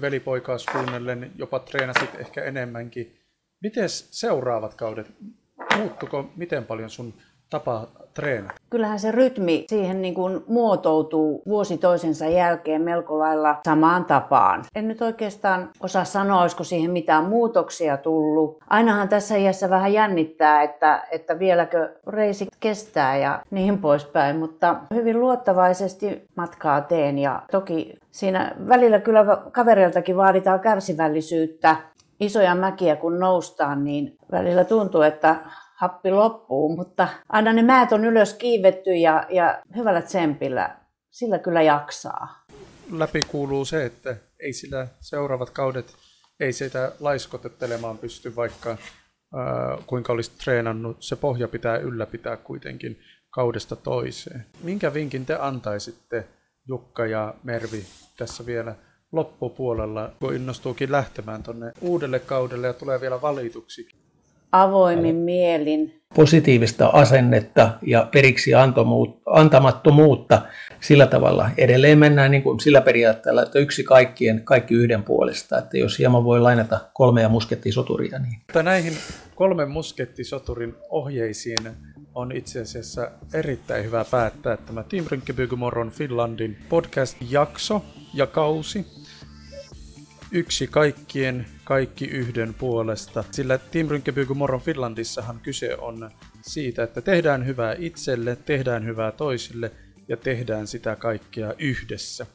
velipoikaa 0.00 0.56
kuunnellen 0.72 1.32
jopa 1.36 1.58
treenasit 1.58 2.14
ehkä 2.14 2.44
enemmänkin. 2.44 3.18
Miten 3.62 3.88
seuraavat 3.88 4.74
kaudet? 4.74 5.12
Muuttuko 5.76 6.30
miten 6.36 6.64
paljon 6.64 6.90
sun 6.90 7.14
tapa 7.50 7.86
treenata? 8.14 8.54
Kyllähän 8.70 8.98
se 8.98 9.10
rytmi 9.10 9.64
siihen 9.68 10.02
niin 10.02 10.14
kuin 10.14 10.44
muotoutuu 10.48 11.42
vuosi 11.46 11.78
toisensa 11.78 12.26
jälkeen 12.26 12.82
melko 12.82 13.18
lailla 13.18 13.56
samaan 13.64 14.04
tapaan. 14.04 14.64
En 14.74 14.88
nyt 14.88 15.02
oikeastaan 15.02 15.70
osaa 15.80 16.04
sanoa, 16.04 16.42
olisiko 16.42 16.64
siihen 16.64 16.90
mitään 16.90 17.24
muutoksia 17.24 17.96
tullut. 17.96 18.58
Ainahan 18.70 19.08
tässä 19.08 19.36
iässä 19.36 19.70
vähän 19.70 19.92
jännittää, 19.92 20.62
että, 20.62 21.06
että 21.10 21.38
vieläkö 21.38 21.94
reisi 22.06 22.48
kestää 22.60 23.16
ja 23.16 23.42
niin 23.50 23.78
poispäin, 23.78 24.36
mutta 24.36 24.76
hyvin 24.94 25.20
luottavaisesti 25.20 26.28
matkaa 26.36 26.80
teen 26.80 27.18
ja 27.18 27.42
toki 27.50 27.98
siinä 28.10 28.52
välillä 28.68 29.00
kyllä 29.00 29.24
kavereiltakin 29.52 30.16
vaaditaan 30.16 30.60
kärsivällisyyttä. 30.60 31.76
Isoja 32.20 32.54
mäkiä 32.54 32.96
kun 32.96 33.18
noustaan, 33.18 33.84
niin 33.84 34.16
välillä 34.32 34.64
tuntuu, 34.64 35.02
että 35.02 35.36
happi 35.80 36.10
loppuu, 36.10 36.76
mutta 36.76 37.08
aina 37.28 37.52
ne 37.52 37.62
määt 37.62 37.92
on 37.92 38.04
ylös 38.04 38.34
kiivetty 38.34 38.94
ja, 38.94 39.26
ja 39.30 39.62
hyvällä 39.76 40.02
tsempillä, 40.02 40.76
sillä 41.10 41.38
kyllä 41.38 41.62
jaksaa. 41.62 42.44
Läpi 42.92 43.20
kuuluu 43.28 43.64
se, 43.64 43.84
että 43.84 44.16
ei 44.40 44.52
sillä 44.52 44.86
seuraavat 45.00 45.50
kaudet, 45.50 45.94
ei 46.40 46.52
sitä 46.52 46.92
laiskotettelemaan 47.00 47.98
pysty, 47.98 48.36
vaikka 48.36 48.70
ää, 48.70 48.78
kuinka 49.86 50.12
olisi 50.12 50.30
treenannut. 50.44 50.96
Se 51.00 51.16
pohja 51.16 51.48
pitää 51.48 51.76
ylläpitää 51.76 52.36
kuitenkin 52.36 53.00
kaudesta 53.30 53.76
toiseen. 53.76 54.46
Minkä 54.62 54.94
vinkin 54.94 55.26
te 55.26 55.36
antaisitte, 55.40 56.24
Jukka 56.68 57.06
ja 57.06 57.34
Mervi, 57.42 57.84
tässä 58.16 58.46
vielä 58.46 58.74
loppupuolella, 59.12 60.12
kun 60.20 60.34
innostuukin 60.34 60.92
lähtemään 60.92 61.42
tuonne 61.42 61.72
uudelle 61.80 62.18
kaudelle 62.18 62.66
ja 62.66 62.72
tulee 62.72 63.00
vielä 63.00 63.20
valituksi? 63.20 64.07
Avoimin 64.52 65.16
mielin. 65.16 65.94
Positiivista 66.14 66.86
asennetta 66.86 67.70
ja 67.82 68.08
periksi 68.12 68.50
antamattomuutta 69.26 70.42
sillä 70.80 71.06
tavalla. 71.06 71.50
Edelleen 71.58 71.98
mennään 71.98 72.30
niin 72.30 72.42
kuin 72.42 72.60
sillä 72.60 72.80
periaatteella, 72.80 73.42
että 73.42 73.58
yksi 73.58 73.84
kaikkien, 73.84 74.44
kaikki 74.44 74.74
yhden 74.74 75.02
puolesta. 75.02 75.58
Että 75.58 75.78
jos 75.78 75.98
hieman 75.98 76.24
voi 76.24 76.40
lainata 76.40 76.80
kolmea 76.92 77.28
muskettisoturia. 77.28 78.18
Niin. 78.18 78.40
Mutta 78.46 78.62
näihin 78.62 78.92
kolmen 79.34 79.70
muskettisoturin 79.70 80.74
ohjeisiin 80.88 81.68
on 82.14 82.32
itse 82.32 82.60
asiassa 82.60 83.10
erittäin 83.34 83.84
hyvä 83.84 84.04
päättää 84.10 84.56
tämä 84.56 84.82
Team 84.82 85.04
Rynkkibygymoron 85.10 85.90
Finlandin 85.90 86.56
podcast-jakso 86.68 87.82
ja 88.14 88.26
kausi 88.26 88.86
yksi 90.32 90.66
kaikkien, 90.66 91.46
kaikki 91.64 92.04
yhden 92.04 92.54
puolesta. 92.54 93.24
Sillä 93.30 93.58
Team 93.58 93.88
Rynkkäpyyky 93.88 94.34
Moron 94.34 94.60
Finlandissahan 94.60 95.40
kyse 95.42 95.76
on 95.76 96.10
siitä, 96.42 96.82
että 96.82 97.00
tehdään 97.00 97.46
hyvää 97.46 97.76
itselle, 97.78 98.36
tehdään 98.36 98.84
hyvää 98.84 99.12
toisille 99.12 99.72
ja 100.08 100.16
tehdään 100.16 100.66
sitä 100.66 100.96
kaikkea 100.96 101.54
yhdessä. 101.58 102.26